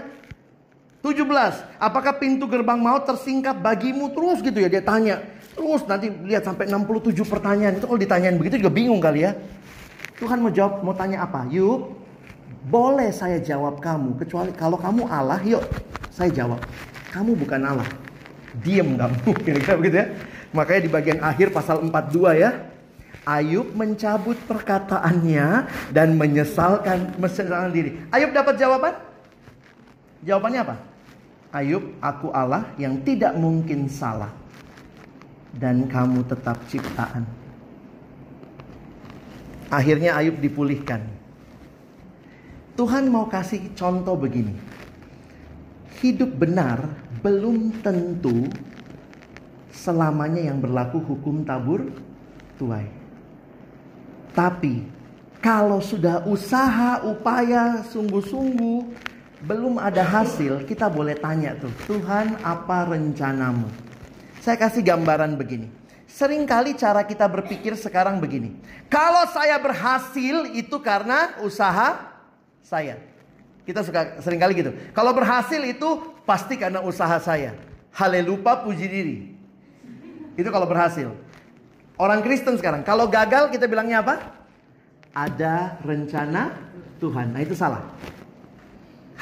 [1.03, 1.83] 17.
[1.83, 5.19] Apakah pintu gerbang maut tersingkap bagimu terus gitu ya dia tanya.
[5.53, 7.77] Terus nanti lihat sampai 67 pertanyaan.
[7.77, 9.35] Itu kalau ditanyain begitu juga bingung kali ya.
[10.23, 11.43] Tuhan mau jawab, mau tanya apa?
[11.51, 11.91] Yuk,
[12.71, 14.15] boleh saya jawab kamu.
[14.23, 15.67] Kecuali kalau kamu Allah, yuk
[16.15, 16.63] saya jawab.
[17.11, 17.89] Kamu bukan Allah.
[18.63, 19.19] Diem kamu.
[19.45, 20.07] Kira-kira begitu ya.
[20.55, 22.51] Makanya di bagian akhir pasal 42 ya.
[23.23, 27.91] Ayub mencabut perkataannya dan menyesalkan menyesalkan diri.
[28.11, 28.99] Ayub dapat jawaban?
[30.23, 30.92] Jawabannya apa?
[31.53, 34.33] Ayub, aku Allah yang tidak mungkin salah.
[35.53, 37.29] Dan kamu tetap ciptaan.
[39.69, 41.05] Akhirnya Ayub dipulihkan.
[42.73, 44.57] Tuhan mau kasih contoh begini.
[46.01, 46.89] Hidup benar
[47.21, 48.49] belum tentu
[49.69, 51.85] selamanya yang berlaku hukum tabur
[52.57, 52.89] tuai.
[54.33, 54.89] Tapi
[55.45, 59.12] kalau sudah usaha, upaya, sungguh-sungguh
[59.43, 63.67] belum ada hasil, kita boleh tanya tuh, Tuhan apa rencanamu?
[64.39, 65.67] Saya kasih gambaran begini.
[66.07, 68.55] Seringkali cara kita berpikir sekarang begini.
[68.87, 72.15] Kalau saya berhasil itu karena usaha
[72.61, 73.01] saya.
[73.63, 74.75] Kita suka sering kali gitu.
[74.93, 75.89] Kalau berhasil itu
[76.27, 77.55] pasti karena usaha saya.
[77.95, 79.17] Haleluya puji diri.
[80.37, 81.11] Itu kalau berhasil.
[81.97, 84.21] Orang Kristen sekarang, kalau gagal kita bilangnya apa?
[85.13, 86.57] Ada rencana
[86.99, 87.37] Tuhan.
[87.37, 87.85] Nah itu salah.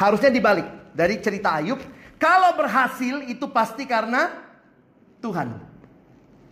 [0.00, 0.64] Harusnya dibalik.
[0.96, 1.78] Dari cerita Ayub,
[2.16, 4.32] kalau berhasil itu pasti karena
[5.20, 5.70] Tuhan.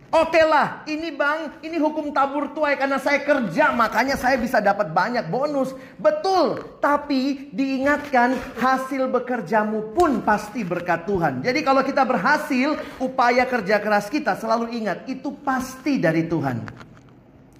[0.09, 4.89] Oke lah, ini bang, ini hukum tabur tuai karena saya kerja, makanya saya bisa dapat
[4.89, 5.77] banyak bonus.
[6.01, 11.45] Betul, tapi diingatkan hasil bekerjamu pun pasti berkat Tuhan.
[11.45, 16.65] Jadi kalau kita berhasil, upaya kerja keras kita selalu ingat, itu pasti dari Tuhan.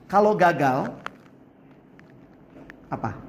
[0.10, 0.90] Kalau gagal,
[2.90, 3.29] apa?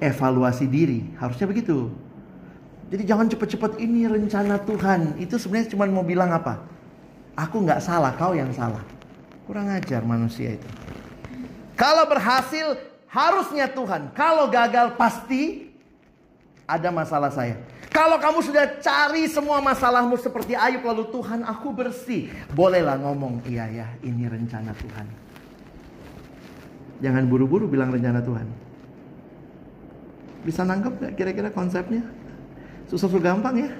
[0.00, 1.92] Evaluasi diri, harusnya begitu.
[2.90, 5.20] Jadi jangan cepet-cepet ini rencana Tuhan.
[5.20, 6.64] Itu sebenarnya cuma mau bilang apa?
[7.38, 8.82] Aku nggak salah, kau yang salah.
[9.46, 10.68] Kurang ajar manusia itu.
[11.78, 14.10] Kalau berhasil harusnya Tuhan.
[14.16, 15.70] Kalau gagal pasti
[16.64, 17.58] ada masalah saya.
[17.90, 22.30] Kalau kamu sudah cari semua masalahmu seperti Ayub lalu Tuhan aku bersih.
[22.54, 25.06] Bolehlah ngomong iya ya ini rencana Tuhan.
[27.02, 28.69] Jangan buru-buru bilang rencana Tuhan.
[30.40, 32.04] Bisa nangkep gak kira-kira konsepnya?
[32.88, 33.70] Susah-susah gampang ya.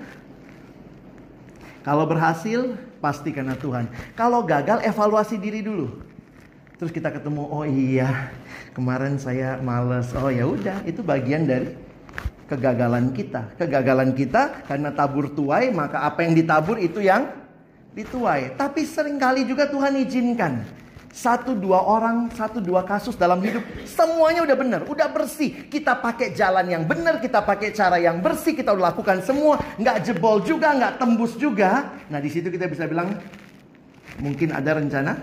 [1.80, 3.88] Kalau berhasil pasti karena Tuhan.
[4.12, 5.88] Kalau gagal evaluasi diri dulu.
[6.76, 8.32] Terus kita ketemu, oh iya,
[8.72, 10.12] kemarin saya males.
[10.16, 11.76] Oh ya udah, itu bagian dari
[12.48, 13.56] kegagalan kita.
[13.56, 17.32] Kegagalan kita karena tabur tuai, maka apa yang ditabur itu yang
[17.92, 18.56] dituai.
[18.56, 20.80] Tapi sering kali juga Tuhan izinkan
[21.11, 25.66] satu dua orang, satu dua kasus dalam hidup, semuanya udah benar, udah bersih.
[25.66, 30.06] Kita pakai jalan yang benar, kita pakai cara yang bersih, kita udah lakukan semua, nggak
[30.06, 31.98] jebol juga, nggak tembus juga.
[32.06, 33.18] Nah di situ kita bisa bilang
[34.22, 35.18] mungkin ada rencana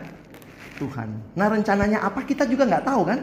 [0.75, 1.09] Tuhan.
[1.39, 3.19] Nah rencananya apa kita juga nggak tahu kan?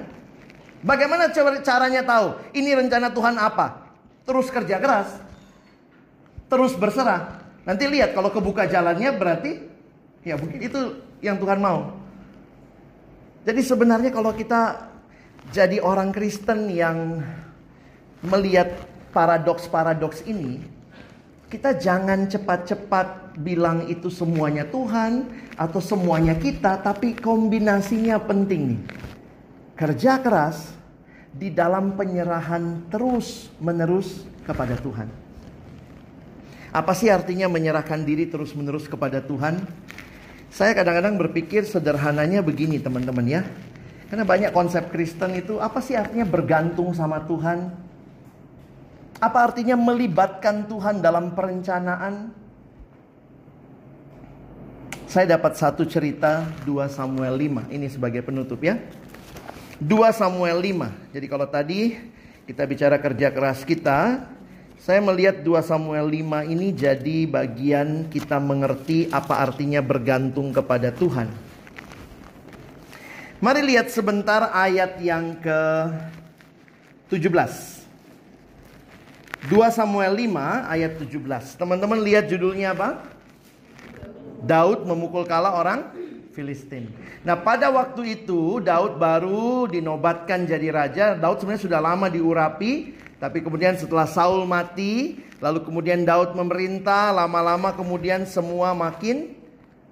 [0.85, 1.33] Bagaimana
[1.65, 2.27] caranya tahu?
[2.57, 3.93] Ini rencana Tuhan apa?
[4.25, 5.21] Terus kerja keras,
[6.49, 7.45] terus berserah.
[7.69, 9.61] Nanti lihat kalau kebuka jalannya berarti
[10.25, 10.81] ya mungkin itu
[11.21, 12.04] yang Tuhan mau.
[13.45, 14.89] Jadi sebenarnya kalau kita
[15.53, 17.21] jadi orang Kristen yang
[18.25, 18.73] melihat
[19.13, 20.65] paradoks-paradoks ini,
[21.53, 25.29] kita jangan cepat-cepat bilang itu semuanya Tuhan
[25.61, 28.81] atau semuanya kita, tapi kombinasinya penting nih.
[29.77, 30.73] Kerja keras
[31.29, 35.13] di dalam penyerahan terus-menerus kepada Tuhan.
[36.75, 39.63] Apa sih artinya menyerahkan diri terus-menerus kepada Tuhan?
[40.55, 43.43] Saya kadang-kadang berpikir sederhananya begini teman-teman ya.
[44.07, 47.75] Karena banyak konsep Kristen itu apa sih artinya bergantung sama Tuhan?
[49.19, 52.31] Apa artinya melibatkan Tuhan dalam perencanaan?
[55.11, 57.75] Saya dapat satu cerita 2 Samuel 5.
[57.75, 58.79] Ini sebagai penutup ya.
[59.83, 61.19] 2 Samuel 5.
[61.19, 61.99] Jadi kalau tadi
[62.47, 64.23] kita bicara kerja keras kita,
[64.85, 71.33] saya melihat 2 Samuel 5 ini jadi bagian kita mengerti apa artinya bergantung kepada Tuhan.
[73.41, 75.61] Mari lihat sebentar ayat yang ke
[77.09, 79.49] 17.
[79.49, 81.57] 2 Samuel 5 ayat 17.
[81.57, 83.01] Teman-teman lihat judulnya apa?
[84.45, 85.97] Daud memukul kala orang
[86.37, 86.93] Filistin.
[87.25, 91.17] Nah pada waktu itu Daud baru dinobatkan jadi raja.
[91.17, 93.01] Daud sebenarnya sudah lama diurapi.
[93.25, 99.33] Tapi kemudian setelah Saul mati, lalu kemudian Daud memerintah, lama-lama kemudian semua makin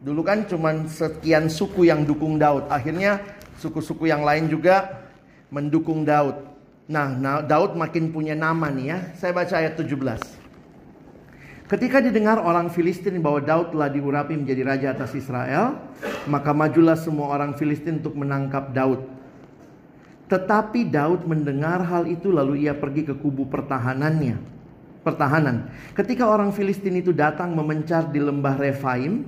[0.05, 2.69] dulu kan cuma sekian suku yang dukung Daud.
[2.69, 3.25] Akhirnya
[3.57, 5.01] suku-suku yang lain juga
[5.49, 6.45] mendukung Daud.
[6.93, 8.99] Nah, nah Daud makin punya nama nih ya.
[9.17, 9.97] Saya baca ayat 17.
[11.73, 15.81] Ketika didengar orang Filistin bahwa Daud telah diurapi menjadi raja atas Israel,
[16.29, 19.22] maka majulah semua orang Filistin untuk menangkap Daud.
[20.31, 24.39] Tetapi Daud mendengar hal itu lalu ia pergi ke kubu pertahanannya.
[25.03, 25.67] Pertahanan.
[25.99, 29.27] Ketika orang Filistin itu datang memencar di lembah Refaim,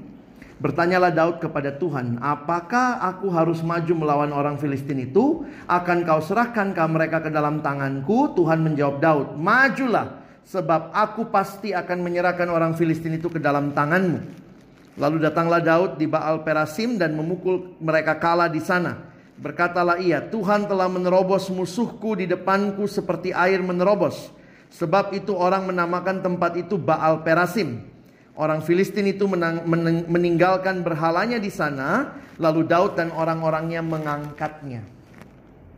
[0.62, 5.42] bertanyalah Daud kepada Tuhan, "Apakah aku harus maju melawan orang Filistin itu?
[5.66, 11.74] Akan kau serahkan ke mereka ke dalam tanganku?" Tuhan menjawab Daud, "Majulah, sebab aku pasti
[11.74, 14.47] akan menyerahkan orang Filistin itu ke dalam tanganmu."
[14.95, 19.11] Lalu datanglah Daud di Baal Perasim dan memukul mereka kalah di sana.
[19.35, 24.30] Berkatalah ia, Tuhan telah menerobos musuhku di depanku seperti air menerobos.
[24.70, 27.82] Sebab itu orang menamakan tempat itu Baal Perasim.
[28.35, 34.82] Orang Filistin itu menang, meneng, meninggalkan berhalanya di sana, lalu Daud dan orang-orangnya mengangkatnya.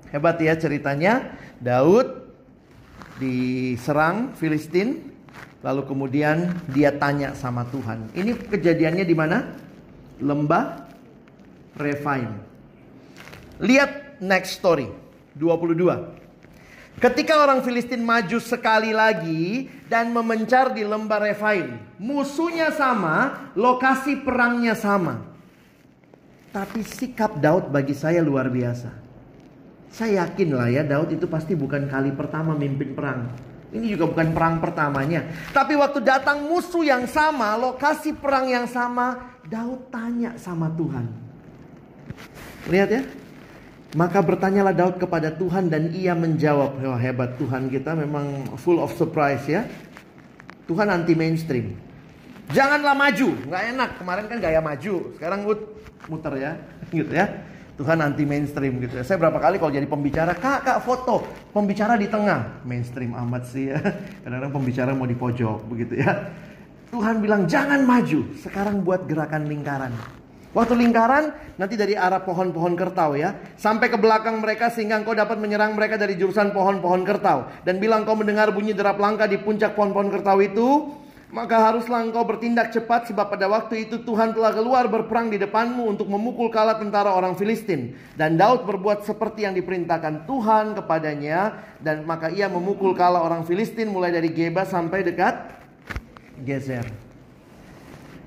[0.09, 1.36] Hebat ya ceritanya.
[1.61, 2.32] Daud
[3.20, 5.12] diserang Filistin,
[5.61, 8.12] lalu kemudian dia tanya sama Tuhan.
[8.16, 9.38] Ini kejadiannya di mana?
[10.20, 10.88] Lembah
[11.76, 12.55] Refaim.
[13.57, 14.92] Lihat next story
[15.36, 15.80] 22.
[16.96, 24.72] Ketika orang Filistin maju sekali lagi dan memencar di lembah Refaim, musuhnya sama, lokasi perangnya
[24.72, 25.20] sama.
[26.57, 28.88] Tapi sikap Daud bagi saya luar biasa.
[29.92, 33.28] Saya yakin lah ya Daud itu pasti bukan kali pertama mimpin perang.
[33.76, 35.24] Ini juga bukan perang pertamanya.
[35.52, 41.04] Tapi waktu datang musuh yang sama, lokasi perang yang sama, Daud tanya sama Tuhan.
[42.72, 43.04] Lihat ya.
[43.95, 48.91] Maka bertanyalah Daud kepada Tuhan dan ia menjawab, Wah hebat Tuhan kita memang full of
[48.99, 49.62] surprise ya.
[50.66, 51.78] Tuhan anti mainstream.
[52.51, 53.91] Janganlah maju, nggak enak.
[54.03, 55.47] Kemarin kan gaya maju, sekarang
[56.11, 56.53] muter ya,
[56.99, 57.26] gitu ya.
[57.76, 59.05] Tuhan anti mainstream gitu ya.
[59.05, 61.22] Saya berapa kali kalau jadi pembicara, kak, kak foto.
[61.53, 62.64] Pembicara di tengah.
[62.64, 63.78] Mainstream amat sih ya.
[64.24, 66.32] Kadang-kadang pembicara mau di pojok begitu ya.
[66.89, 68.32] Tuhan bilang jangan maju.
[68.41, 69.93] Sekarang buat gerakan lingkaran.
[70.57, 73.36] Waktu lingkaran nanti dari arah pohon-pohon kertau ya.
[73.61, 77.44] Sampai ke belakang mereka sehingga engkau dapat menyerang mereka dari jurusan pohon-pohon kertau.
[77.61, 80.96] Dan bilang kau mendengar bunyi derap langkah di puncak pohon-pohon kertau itu.
[81.28, 85.92] Maka haruslah engkau bertindak cepat sebab pada waktu itu Tuhan telah keluar berperang di depanmu
[85.92, 87.92] untuk memukul kalah tentara orang Filistin.
[88.16, 91.68] Dan Daud berbuat seperti yang diperintahkan Tuhan kepadanya.
[91.84, 95.52] Dan maka ia memukul kalah orang Filistin mulai dari Geba sampai dekat
[96.40, 97.05] Gezer.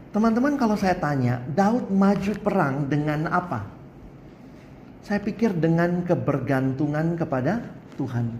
[0.09, 3.61] Teman-teman kalau saya tanya, Daud maju perang dengan apa?
[5.05, 7.61] Saya pikir dengan kebergantungan kepada
[7.93, 8.33] Tuhan.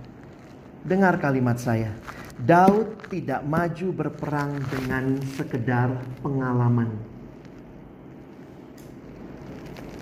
[0.82, 1.93] Dengar kalimat saya.
[2.41, 5.93] Daud tidak maju berperang dengan sekedar
[6.26, 6.89] pengalaman.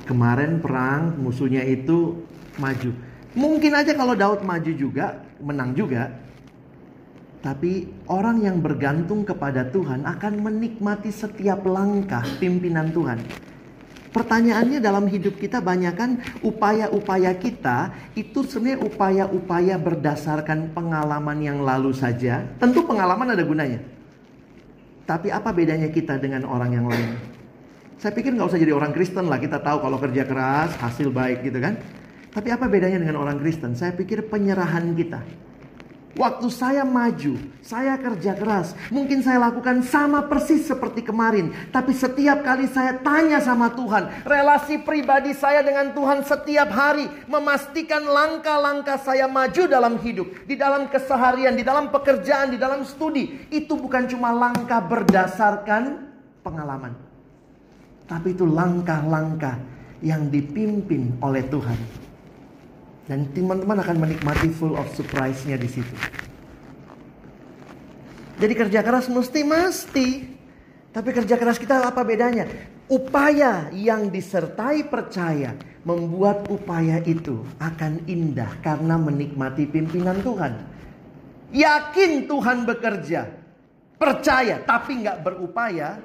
[0.08, 2.16] Kemarin perang musuhnya itu
[2.56, 2.96] maju.
[3.36, 6.16] Mungkin aja kalau Daud maju juga, menang juga.
[7.38, 13.22] Tapi orang yang bergantung kepada Tuhan akan menikmati setiap langkah pimpinan Tuhan.
[14.18, 21.94] Pertanyaannya dalam hidup kita banyak kan upaya-upaya kita itu sebenarnya upaya-upaya berdasarkan pengalaman yang lalu
[21.94, 22.42] saja.
[22.58, 23.78] Tentu pengalaman ada gunanya.
[25.06, 27.14] Tapi apa bedanya kita dengan orang yang lain?
[28.02, 29.38] Saya pikir nggak usah jadi orang Kristen lah.
[29.38, 31.78] Kita tahu kalau kerja keras hasil baik gitu kan.
[32.34, 33.78] Tapi apa bedanya dengan orang Kristen?
[33.78, 35.22] Saya pikir penyerahan kita.
[36.16, 38.74] Waktu saya maju, saya kerja keras.
[38.90, 41.52] Mungkin saya lakukan sama persis seperti kemarin.
[41.70, 44.26] Tapi setiap kali saya tanya sama Tuhan.
[44.26, 47.06] Relasi pribadi saya dengan Tuhan setiap hari.
[47.28, 50.48] Memastikan langkah-langkah saya maju dalam hidup.
[50.48, 53.46] Di dalam keseharian, di dalam pekerjaan, di dalam studi.
[53.54, 56.08] Itu bukan cuma langkah berdasarkan
[56.42, 56.98] pengalaman.
[58.08, 59.60] Tapi itu langkah-langkah
[60.00, 62.07] yang dipimpin oleh Tuhan.
[63.08, 65.96] Dan teman-teman akan menikmati full of surprise-nya di situ.
[68.38, 70.08] Jadi kerja keras mesti mesti.
[70.92, 72.46] Tapi kerja keras kita apa bedanya?
[72.88, 80.54] Upaya yang disertai percaya membuat upaya itu akan indah karena menikmati pimpinan Tuhan.
[81.52, 83.28] Yakin Tuhan bekerja,
[83.96, 86.00] percaya tapi nggak berupaya,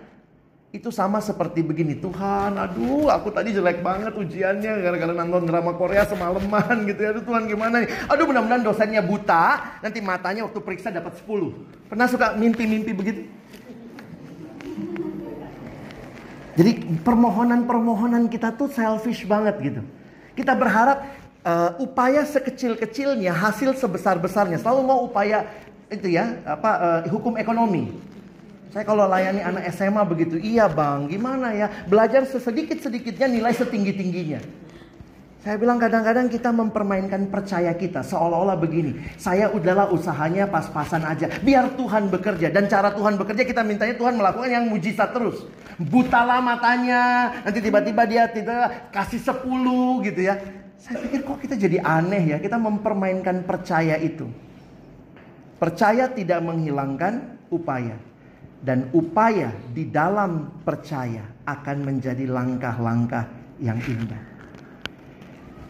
[0.72, 6.08] itu sama seperti begini, Tuhan, aduh aku tadi jelek banget ujiannya gara-gara nonton drama Korea
[6.08, 7.12] semalaman gitu ya.
[7.12, 7.92] Aduh Tuhan gimana nih?
[8.08, 11.92] Aduh mudah-mudahan dosennya buta, nanti matanya waktu periksa dapat 10.
[11.92, 13.28] Pernah suka mimpi-mimpi begitu?
[16.56, 16.72] Jadi
[17.04, 19.84] permohonan-permohonan kita tuh selfish banget gitu.
[20.32, 21.04] Kita berharap
[21.44, 24.56] uh, upaya sekecil-kecilnya hasil sebesar-besarnya.
[24.56, 25.52] Selalu mau upaya
[25.92, 28.11] itu ya, apa uh, hukum ekonomi
[28.72, 31.68] saya kalau layani anak SMA begitu, iya bang, gimana ya?
[31.84, 34.40] Belajar sesedikit-sedikitnya nilai setinggi-tingginya.
[35.44, 38.96] Saya bilang kadang-kadang kita mempermainkan percaya kita seolah-olah begini.
[39.20, 41.28] Saya udahlah usahanya pas-pasan aja.
[41.42, 42.48] Biar Tuhan bekerja.
[42.48, 45.42] Dan cara Tuhan bekerja kita mintanya Tuhan melakukan yang mujizat terus.
[45.76, 47.34] Butalah matanya.
[47.42, 50.38] Nanti tiba-tiba dia tidak kasih sepuluh gitu ya.
[50.78, 52.36] Saya pikir kok kita jadi aneh ya.
[52.38, 54.30] Kita mempermainkan percaya itu.
[55.58, 58.11] Percaya tidak menghilangkan upaya
[58.62, 63.26] dan upaya di dalam percaya akan menjadi langkah-langkah
[63.58, 64.22] yang indah.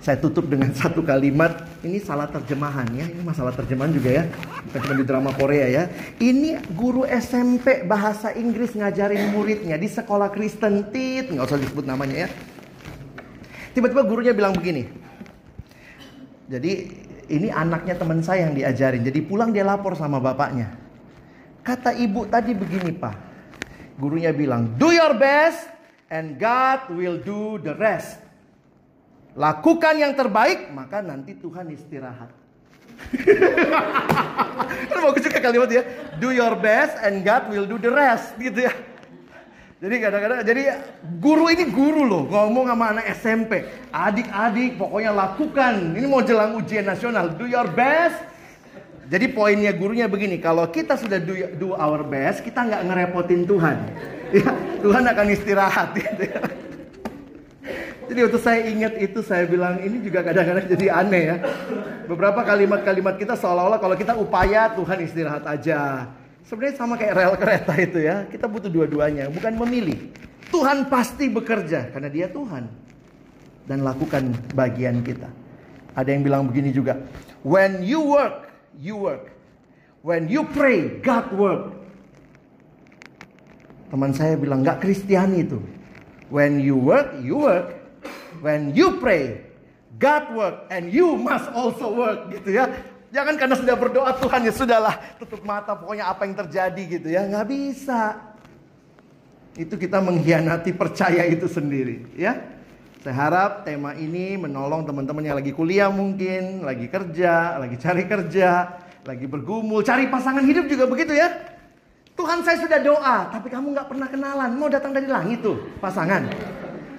[0.03, 4.24] Saya tutup dengan satu kalimat, ini salah terjemahan ya, ini masalah terjemahan juga ya,
[4.68, 5.84] bukan cuma di drama Korea ya.
[6.20, 12.26] Ini guru SMP bahasa Inggris ngajarin muridnya di sekolah Kristen Tit, nggak usah disebut namanya
[12.26, 12.30] ya.
[13.72, 14.84] Tiba-tiba gurunya bilang begini,
[16.53, 16.72] Jadi
[17.32, 19.01] ini anaknya teman saya yang diajarin.
[19.01, 20.82] Jadi pulang dia lapor sama bapaknya.
[21.62, 23.16] Kata ibu tadi begini pak.
[23.96, 25.70] Gurunya bilang, do your best
[26.10, 28.18] and God will do the rest.
[29.32, 32.28] Lakukan yang terbaik, maka nanti Tuhan istirahat.
[34.92, 35.82] kan juga kalimat ya.
[36.20, 38.74] Do your best and God will do the rest gitu ya.
[39.82, 40.62] Jadi kadang-kadang jadi
[41.18, 43.66] guru ini guru loh ngomong sama anak SMP.
[43.90, 45.98] Adik-adik pokoknya lakukan.
[45.98, 47.34] Ini mau jelang ujian nasional.
[47.34, 48.14] Do your best.
[49.12, 53.78] Jadi poinnya gurunya begini, kalau kita sudah do, do our best, kita nggak ngerepotin Tuhan.
[54.32, 54.48] Ya,
[54.80, 56.40] Tuhan akan istirahat gitu ya.
[58.08, 61.36] Jadi waktu saya ingat itu saya bilang ini juga kadang-kadang jadi aneh ya.
[62.08, 66.08] Beberapa kalimat-kalimat kita seolah-olah kalau kita upaya Tuhan istirahat aja.
[66.48, 68.24] Sebenarnya sama kayak rel kereta itu ya.
[68.24, 70.00] Kita butuh dua-duanya, bukan memilih.
[70.48, 72.72] Tuhan pasti bekerja karena dia Tuhan.
[73.68, 75.28] Dan lakukan bagian kita.
[75.92, 76.96] Ada yang bilang begini juga.
[77.44, 79.32] When you work, you work.
[80.02, 81.64] When you pray, God work.
[83.92, 85.60] Teman saya bilang nggak Kristiani itu.
[86.32, 87.76] When you work, you work.
[88.40, 89.52] When you pray,
[90.00, 92.66] God work and you must also work gitu ya.
[93.12, 97.28] Jangan karena sudah berdoa Tuhan ya sudahlah tutup mata pokoknya apa yang terjadi gitu ya
[97.28, 98.16] nggak bisa.
[99.52, 102.40] Itu kita mengkhianati percaya itu sendiri ya.
[103.03, 108.78] Saya harap tema ini menolong teman-teman yang lagi kuliah mungkin, lagi kerja, lagi cari kerja,
[109.03, 111.34] lagi bergumul, cari pasangan hidup juga begitu ya.
[112.14, 116.30] Tuhan saya sudah doa, tapi kamu nggak pernah kenalan, mau datang dari langit tuh pasangan.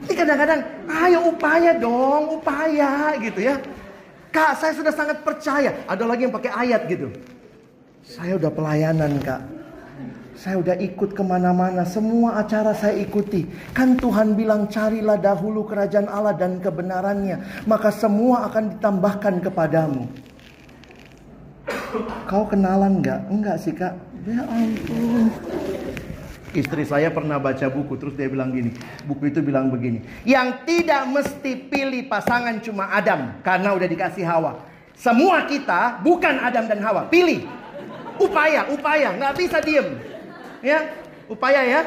[0.03, 0.59] Ini kadang-kadang,
[0.91, 3.63] ayo upaya dong, upaya gitu ya.
[4.27, 5.71] Kak, saya sudah sangat percaya.
[5.87, 7.15] Ada lagi yang pakai ayat gitu.
[8.03, 9.39] Saya udah pelayanan kak.
[10.43, 13.47] Saya udah ikut ke mana-mana, semua acara saya ikuti.
[13.71, 17.63] Kan Tuhan bilang carilah dahulu kerajaan Allah dan kebenarannya.
[17.63, 20.03] Maka semua akan ditambahkan kepadamu.
[22.27, 23.31] Kau kenalan nggak?
[23.31, 23.95] Enggak sih kak.
[24.27, 25.31] Ya ampun.
[26.51, 28.75] Istri saya pernah baca buku terus dia bilang gini.
[29.07, 30.03] Buku itu bilang begini.
[30.27, 34.59] Yang tidak mesti pilih pasangan cuma Adam karena udah dikasih Hawa.
[34.91, 37.07] Semua kita bukan Adam dan Hawa.
[37.07, 37.47] Pilih.
[38.19, 40.12] Upaya, upaya, nggak bisa diem.
[40.63, 40.95] Ya,
[41.27, 41.81] upaya ya.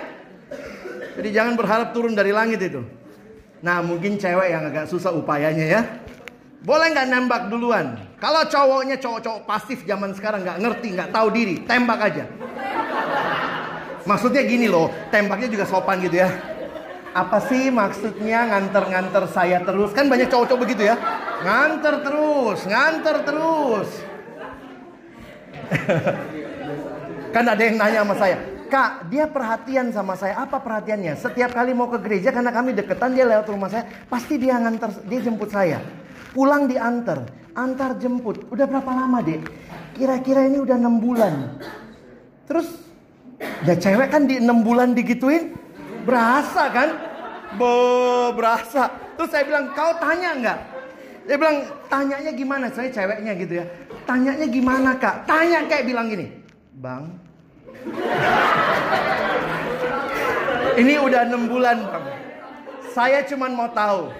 [1.17, 2.85] Jadi jangan berharap turun dari langit itu.
[3.65, 5.81] Nah mungkin cewek yang agak susah upayanya ya.
[6.61, 7.97] Boleh nggak nembak duluan?
[8.21, 12.25] Kalau cowoknya cowok-cowok pasif zaman sekarang nggak ngerti, nggak tahu diri, tembak aja.
[14.05, 16.31] Maksudnya gini loh, tembaknya juga sopan gitu ya.
[17.17, 19.97] Apa sih maksudnya nganter-nganter saya terus?
[19.97, 21.01] Kan banyak cowok-cowok begitu ya.
[21.41, 23.89] Nganter terus, nganter terus.
[27.35, 30.43] kan ada yang nanya sama saya, Kak, dia perhatian sama saya.
[30.43, 31.15] Apa perhatiannya?
[31.15, 34.91] Setiap kali mau ke gereja karena kami deketan dia lewat rumah saya, pasti dia nganter,
[35.07, 35.79] dia jemput saya.
[36.35, 37.25] Pulang diantar,
[37.57, 38.45] antar jemput.
[38.53, 39.47] Udah berapa lama, Dek?
[39.97, 41.57] Kira-kira ini udah enam bulan.
[42.45, 42.69] Terus
[43.65, 45.57] ya cewek kan di enam bulan digituin,
[46.05, 46.89] berasa kan?
[47.57, 47.73] Be,
[48.37, 48.93] berasa.
[49.17, 50.59] Terus saya bilang, kau tanya nggak?
[51.27, 51.59] Dia bilang,
[51.89, 52.67] tanyanya gimana?
[52.71, 53.67] Saya ceweknya gitu ya.
[54.07, 55.27] Tanyanya gimana kak?
[55.27, 56.31] Tanya kayak bilang gini.
[56.77, 57.26] Bang.
[60.77, 62.07] Ini udah enam bulan bang.
[62.93, 64.13] Saya cuman mau tahu.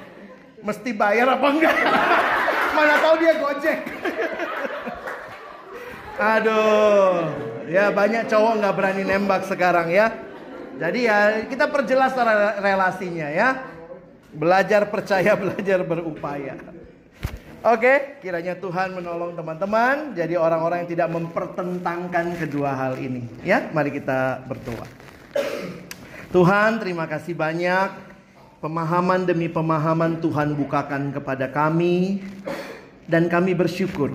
[0.65, 1.77] Mesti bayar apa enggak?
[2.73, 3.79] Mana tahu dia gojek.
[6.17, 7.29] Aduh.
[7.67, 10.15] Ya banyak cowok nggak berani nembak sekarang ya.
[10.77, 12.17] Jadi ya kita perjelas
[12.61, 13.49] relasinya ya.
[14.33, 16.57] Belajar percaya, belajar berupaya.
[17.67, 23.27] Oke, kiranya Tuhan menolong teman-teman jadi orang-orang yang tidak mempertentangkan kedua hal ini.
[23.43, 24.87] Ya, mari kita berdoa.
[26.31, 27.91] Tuhan, terima kasih banyak
[28.63, 32.23] pemahaman demi pemahaman Tuhan bukakan kepada kami
[33.11, 34.15] dan kami bersyukur.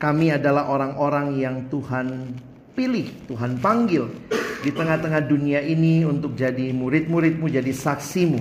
[0.00, 2.32] Kami adalah orang-orang yang Tuhan
[2.72, 4.08] pilih, Tuhan panggil
[4.64, 8.40] di tengah-tengah dunia ini untuk jadi murid-muridmu, jadi saksimu.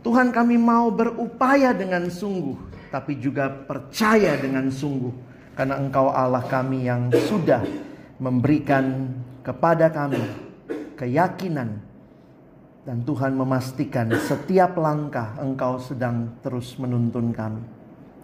[0.00, 5.12] Tuhan kami mau berupaya dengan sungguh tapi juga percaya dengan sungguh
[5.52, 7.62] karena Engkau Allah kami yang sudah
[8.22, 9.12] memberikan
[9.44, 10.22] kepada kami
[10.98, 11.78] keyakinan
[12.88, 17.60] dan Tuhan memastikan setiap langkah Engkau sedang terus menuntun kami.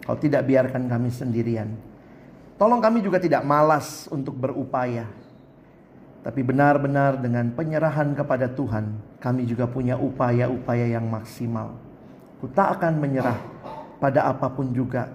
[0.01, 1.69] Kau tidak biarkan kami sendirian.
[2.57, 5.05] Tolong kami juga tidak malas untuk berupaya.
[6.25, 11.77] Tapi benar-benar dengan penyerahan kepada Tuhan, kami juga punya upaya-upaya yang maksimal.
[12.41, 13.37] Ku tak akan menyerah
[14.05, 15.09] pada apa pun juga.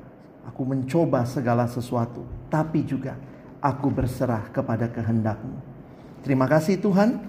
[0.50, 3.14] Aku mencoba segala sesuatu, tapi juga
[3.62, 5.54] aku berserah kepada kehendakmu.
[6.26, 7.22] Terima kasih Tuhan,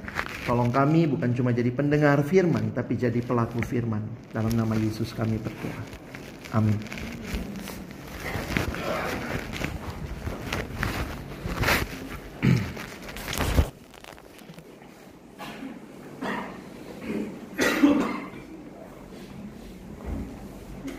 [0.50, 4.02] tolong kami bukan cuma jadi pendengar firman, tapi jadi pelaku firman.
[4.34, 5.84] Dalam nama Yesus kami berdoa.
[6.58, 7.11] Amin.